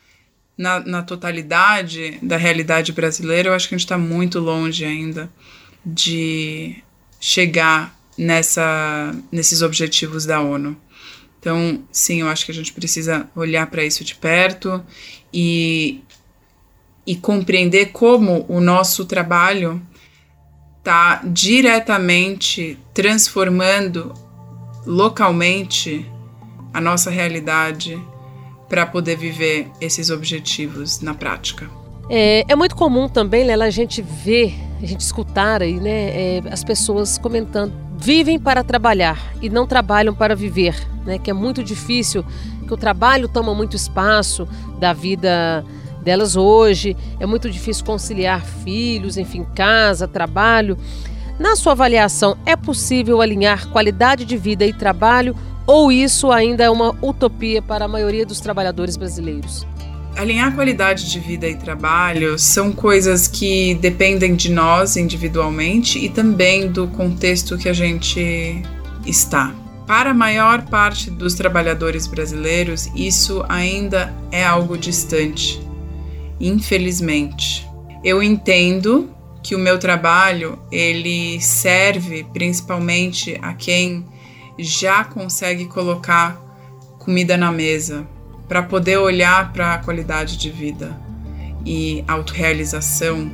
na, 0.58 0.80
na 0.80 1.04
totalidade 1.04 2.18
da 2.22 2.36
realidade 2.36 2.92
brasileira, 2.92 3.50
eu 3.50 3.54
acho 3.54 3.70
que 3.70 3.76
a 3.76 3.78
gente 3.78 3.86
está 3.86 3.98
muito 3.98 4.40
longe 4.40 4.84
ainda 4.84 5.30
de 5.86 6.84
chegar 7.20 7.96
nessa, 8.18 9.16
nesses 9.32 9.62
objetivos 9.62 10.26
da 10.26 10.42
ONU. 10.42 10.76
Então, 11.40 11.84
sim, 11.92 12.22
eu 12.22 12.28
acho 12.28 12.46
que 12.46 12.52
a 12.52 12.56
gente 12.56 12.74
precisa 12.74 13.30
olhar 13.36 13.68
para 13.68 13.86
isso 13.86 14.04
de 14.04 14.16
perto 14.16 14.84
e, 15.32 16.02
e 17.06 17.16
compreender 17.16 17.88
como 17.92 18.46
o 18.50 18.60
nosso 18.60 19.06
trabalho 19.06 19.82
está 20.80 21.22
diretamente 21.26 22.78
transformando 22.94 24.14
localmente 24.86 26.10
a 26.74 26.82
nossa 26.82 27.10
realidade, 27.10 28.02
para 28.70 28.86
poder 28.86 29.16
viver 29.16 29.70
esses 29.80 30.10
objetivos 30.10 31.02
na 31.02 31.14
prática. 31.14 31.70
É, 32.10 32.46
é, 32.48 32.56
muito 32.56 32.76
comum 32.76 33.10
também, 33.10 33.44
Lela, 33.44 33.66
a 33.66 33.70
gente 33.70 34.02
ver, 34.02 34.56
a 34.82 34.86
gente 34.86 35.02
escutar 35.02 35.62
aí, 35.62 35.80
né, 35.80 36.10
é, 36.10 36.44
as 36.50 36.64
pessoas 36.64 37.18
comentando, 37.18 37.74
vivem 37.98 38.40
para 38.40 38.64
trabalhar 38.64 39.34
e 39.42 39.50
não 39.50 39.68
trabalham 39.68 40.14
para 40.14 40.36
viver, 40.36 40.76
né, 41.06 41.18
que 41.18 41.30
é 41.30 41.34
muito 41.34 41.64
difícil, 41.64 42.24
que 42.66 42.74
o 42.74 42.78
trabalho 42.78 43.28
toma 43.28 43.54
muito 43.54 43.76
espaço 43.76 44.48
da 44.80 44.94
vida 44.94 45.66
delas 46.02 46.38
hoje, 46.38 46.96
é 47.20 47.26
muito 47.26 47.50
difícil 47.50 47.84
conciliar 47.84 48.46
filhos, 48.46 49.18
enfim, 49.18 49.46
casa, 49.56 50.08
trabalho. 50.08 50.78
Na 51.38 51.58
sua 51.58 51.74
avaliação, 51.74 52.38
é 52.46 52.56
possível 52.56 53.22
alinhar 53.22 53.68
qualidade 53.68 54.24
de 54.24 54.38
vida 54.38 54.66
e 54.66 54.72
trabalho 54.72 55.36
ou 55.68 55.92
isso 55.92 56.32
ainda 56.32 56.64
é 56.64 56.70
uma 56.70 56.96
utopia 57.02 57.62
para 57.62 57.86
a 57.86 57.88
maioria 57.88 58.26
dos 58.26 58.40
trabalhadores 58.40 58.96
brasileiros? 58.96 59.68
Alinhar 60.16 60.56
qualidade 60.56 61.12
de 61.12 61.20
vida 61.20 61.48
e 61.48 61.56
trabalho 61.56 62.40
são 62.40 62.72
coisas 62.72 63.28
que 63.28 63.76
dependem 63.76 64.36
de 64.36 64.50
nós 64.50 64.98
individualmente 64.98 66.00
e 66.00 66.10
também 66.10 66.72
do 66.72 66.88
contexto 66.88 67.58
que 67.58 67.70
a 67.70 67.74
gente 67.74 68.64
está. 69.06 69.54
Para 69.86 70.12
a 70.12 70.14
maior 70.14 70.64
parte 70.64 71.12
dos 71.12 71.36
trabalhadores 71.36 72.08
brasileiros, 72.08 72.90
isso 72.96 73.46
ainda 73.48 74.14
é 74.32 74.44
algo 74.44 74.78
distante, 74.78 75.62
infelizmente. 76.40 77.68
Eu 78.04 78.24
entendo 78.24 79.12
que 79.44 79.54
o 79.54 79.60
meu 79.60 79.78
trabalho 79.78 80.58
ele 80.72 81.40
serve 81.40 82.26
principalmente 82.34 83.38
a 83.42 83.54
quem 83.54 84.04
já 84.58 85.04
consegue 85.04 85.66
colocar 85.66 86.42
comida 87.00 87.38
na 87.38 87.52
mesa, 87.52 88.06
para 88.48 88.64
poder 88.64 88.98
olhar 88.98 89.52
para 89.52 89.74
a 89.74 89.78
qualidade 89.78 90.38
de 90.38 90.50
vida 90.50 90.98
e 91.66 92.04
autorrealização 92.08 93.30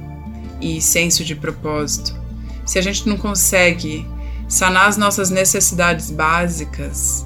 e 0.60 0.82
senso 0.82 1.24
de 1.24 1.36
propósito. 1.36 2.20
Se 2.66 2.80
a 2.80 2.82
gente 2.82 3.08
não 3.08 3.18
consegue 3.18 4.08
sanar 4.48 4.88
as 4.88 4.98
nossas 4.98 5.30
necessidades 5.30 6.10
básicas, 6.10 7.26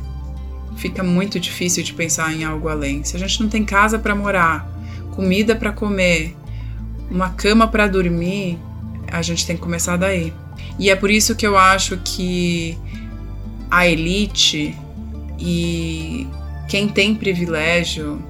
fica 0.76 1.04
muito 1.04 1.40
difícil 1.40 1.84
de 1.84 1.94
pensar 1.94 2.34
em 2.34 2.44
algo 2.44 2.68
além. 2.68 3.04
Se 3.04 3.16
a 3.16 3.20
gente 3.20 3.42
não 3.42 3.50
tem 3.50 3.64
casa 3.64 3.98
para 3.98 4.16
morar, 4.16 4.70
comida 5.16 5.56
para 5.56 5.72
comer, 5.72 6.36
uma 7.10 7.30
cama 7.30 7.68
para 7.68 7.88
dormir, 7.88 8.60
a 9.12 9.22
gente 9.22 9.46
tem 9.46 9.56
que 9.56 9.62
começar 9.62 9.96
daí. 9.98 10.34
E 10.78 10.90
é 10.90 10.96
por 10.96 11.10
isso 11.10 11.36
que 11.36 11.48
eu 11.48 11.58
acho 11.58 11.98
que 12.04 12.78
a 13.70 13.88
elite 13.88 14.76
e 15.40 16.28
quem 16.68 16.88
tem 16.88 17.16
privilégio 17.16 18.22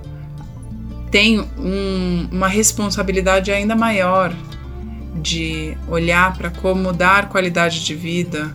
tem 1.10 1.40
um, 1.40 2.28
uma 2.32 2.48
responsabilidade 2.48 3.52
ainda 3.52 3.76
maior 3.76 4.34
de 5.22 5.76
olhar 5.88 6.38
para 6.38 6.50
como 6.50 6.94
dar 6.94 7.30
qualidade 7.30 7.84
de 7.84 7.96
vida 7.96 8.54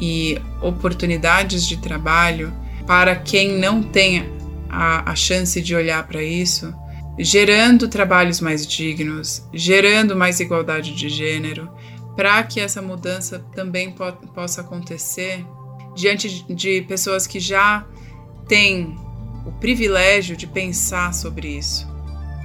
e 0.00 0.40
oportunidades 0.60 1.66
de 1.66 1.76
trabalho 1.76 2.52
para 2.86 3.14
quem 3.14 3.58
não 3.58 3.82
tem 3.82 4.26
a, 4.68 5.12
a 5.12 5.14
chance 5.14 5.60
de 5.60 5.74
olhar 5.74 6.04
para 6.06 6.22
isso, 6.22 6.74
gerando 7.18 7.86
trabalhos 7.88 8.40
mais 8.40 8.66
dignos, 8.66 9.46
gerando 9.52 10.16
mais 10.16 10.40
igualdade 10.40 10.94
de 10.94 11.08
gênero, 11.08 11.70
para 12.16 12.42
que 12.42 12.58
essa 12.58 12.82
mudança 12.82 13.38
também 13.54 13.92
po 13.92 14.12
possa 14.34 14.62
acontecer 14.62 15.44
diante 15.94 16.44
de 16.44 16.82
pessoas 16.82 17.26
que 17.26 17.38
já 17.38 17.86
têm 18.48 18.96
o 19.44 19.52
privilégio 19.52 20.36
de 20.36 20.46
pensar 20.46 21.12
sobre 21.14 21.58
isso. 21.58 21.86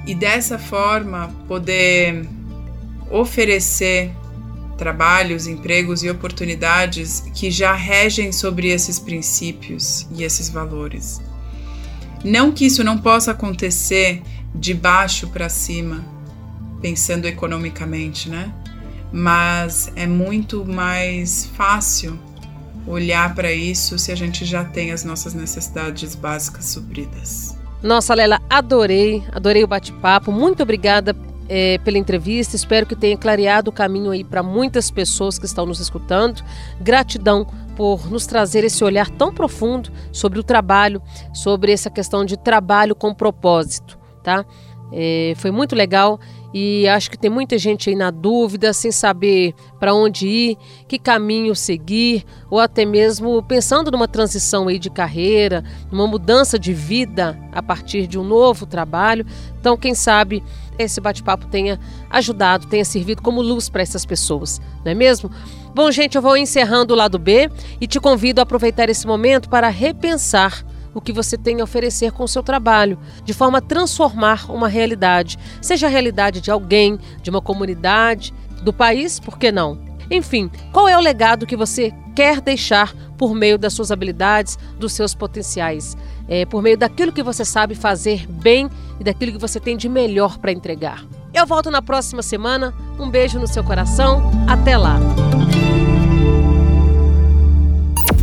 E 0.06 0.16
dessa 0.16 0.58
forma 0.58 1.30
poder 1.48 2.28
oferecer 3.10 4.12
trabalhos, 4.78 5.48
empregos 5.48 6.04
e 6.04 6.10
oportunidades 6.10 7.24
que 7.34 7.50
já 7.50 7.74
regem 7.74 8.32
sobre 8.32 8.70
esses 8.70 9.00
princípios 9.00 10.08
e 10.16 10.24
esses 10.24 10.50
valores. 10.50 11.22
Não 12.24 12.52
que 12.52 12.66
isso 12.66 12.84
não 12.84 12.98
possa 12.98 13.32
acontecer 13.32 14.22
de 14.54 14.74
baixo 14.74 15.28
para 15.28 15.50
cima, 15.50 16.06
pensando 16.82 17.26
economicamente, 17.26 18.30
né? 18.30 18.54
Mas 19.12 19.92
é 19.96 20.06
muito 20.06 20.66
mais 20.66 21.46
fácil 21.56 22.20
olhar 22.88 23.36
para 23.36 23.52
isso 23.52 24.00
se 24.00 24.12
a 24.12 24.15
gente 24.15 24.45
já 24.45 24.63
tem 24.63 24.91
as 24.91 25.04
nossas 25.04 25.34
necessidades 25.34 26.15
básicas 26.15 26.65
supridas. 26.65 27.58
Nossa, 27.84 28.13
Lela, 28.15 28.41
adorei, 28.50 29.23
adorei 29.32 29.63
o 29.63 29.67
bate-papo. 29.67 30.32
Muito 30.32 30.63
obrigada 30.63 31.15
é, 31.47 31.78
pela 31.80 31.97
entrevista. 31.97 32.56
Espero 32.56 32.86
que 32.86 32.95
tenha 32.95 33.17
clareado 33.17 33.69
o 33.69 33.73
caminho 33.73 34.12
aí 34.12 34.23
para 34.23 34.41
muitas 34.41 34.89
pessoas 34.89 35.38
que 35.38 35.45
estão 35.45 35.65
nos 35.65 35.80
escutando. 35.80 36.43
Gratidão 36.82 37.45
por 37.76 38.10
nos 38.10 38.26
trazer 38.26 38.63
esse 38.63 38.84
olhar 38.84 39.10
tão 39.10 39.32
profundo 39.32 39.91
sobre 40.12 40.39
o 40.39 40.43
trabalho, 40.43 41.02
sobre 41.34 41.71
essa 41.71 41.89
questão 41.89 42.26
de 42.26 42.36
trabalho 42.36 42.95
com 42.95 43.13
propósito, 43.13 44.00
tá? 44.23 44.43
É, 44.91 45.34
foi 45.36 45.52
muito 45.52 45.76
legal 45.76 46.19
e 46.54 46.88
acho 46.88 47.12
que 47.12 47.18
tem 47.18 47.30
muita 47.30 47.58
gente 47.58 47.90
aí 47.90 47.96
na 47.96 48.10
dúvida, 48.10 48.72
sem 48.74 48.92
saber 48.92 49.54
para 49.80 49.94
onde 49.94 50.28
ir, 50.28 50.58
que 50.88 50.98
caminho 50.98 51.56
seguir, 51.56 52.26
ou 52.50 52.60
até 52.60 52.86
mesmo 52.86 53.44
pensando 53.44 53.92
numa 53.92 54.08
transição 54.08 54.68
aí 54.68 54.80
de 54.80 54.90
carreira, 54.90 55.64
numa 55.92 56.08
mudança 56.08 56.58
de 56.58 56.74
vida 56.74 57.38
a 57.52 57.62
partir 57.62 58.08
de 58.08 58.18
um 58.18 58.24
novo 58.24 58.66
trabalho. 58.66 59.26
Então, 59.60 59.76
quem 59.76 59.94
sabe 59.94 60.44
esse 60.80 61.02
bate-papo 61.02 61.48
tenha 61.48 61.80
ajudado, 62.10 62.68
tenha 62.68 62.86
servido 62.86 63.22
como 63.22 63.42
luz 63.42 63.68
para 63.68 63.82
essas 63.82 64.06
pessoas, 64.06 64.62
não 64.86 64.92
é 64.92 64.96
mesmo? 64.96 65.30
Bom, 65.74 65.92
gente, 65.92 66.16
eu 66.16 66.22
vou 66.22 66.38
encerrando 66.38 66.94
o 66.94 66.98
lado 66.98 67.20
B 67.20 67.52
e 67.82 67.88
te 67.88 68.00
convido 68.00 68.40
a 68.40 68.44
aproveitar 68.44 68.90
esse 68.90 69.06
momento 69.06 69.50
para 69.50 69.70
repensar 69.70 70.66
o 70.98 71.02
que 71.02 71.14
você 71.14 71.38
tem 71.38 71.62
a 71.62 71.64
oferecer 71.64 72.12
com 72.12 72.24
o 72.24 72.28
seu 72.28 72.42
trabalho, 72.42 72.98
de 73.24 73.32
forma 73.32 73.60
a 73.60 73.62
transformar 73.62 74.50
uma 74.50 74.68
realidade, 74.68 75.38
seja 75.62 75.86
a 75.86 75.90
realidade 75.90 76.42
de 76.42 76.50
alguém, 76.50 76.98
de 77.22 77.30
uma 77.30 77.40
comunidade, 77.40 78.34
do 78.64 78.74
país, 78.74 79.20
por 79.20 79.38
que 79.38 79.52
não? 79.52 79.80
Enfim, 80.10 80.50
qual 80.74 80.88
é 80.88 80.98
o 80.98 81.00
legado 81.00 81.46
que 81.46 81.56
você 81.56 81.94
quer 82.16 82.42
deixar 82.42 82.96
por 83.16 83.36
meio 83.36 83.60
das 83.60 83.74
suas 83.74 83.92
habilidades, 83.92 84.58
dos 84.80 84.94
seus 84.94 85.14
potenciais, 85.14 85.96
é, 86.28 86.46
por 86.48 86.64
meio 86.64 86.78
daquilo 86.78 87.12
que 87.12 87.22
você 87.22 87.46
sabe 87.46 87.76
fazer 87.76 88.26
bem 88.28 88.68
e 89.00 89.04
daquilo 89.04 89.32
que 89.32 89.38
você 89.38 89.60
tem 89.60 89.78
de 89.78 89.88
melhor 89.88 90.40
para 90.40 90.52
entregar? 90.52 91.06
Eu 91.32 91.46
volto 91.46 91.70
na 91.70 91.82
próxima 91.82 92.24
semana. 92.24 92.74
Um 93.00 93.08
beijo 93.08 93.38
no 93.38 93.48
seu 93.48 93.64
coração. 93.64 94.32
Até 94.48 94.76
lá. 94.76 94.98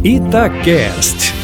Itacast 0.03 1.44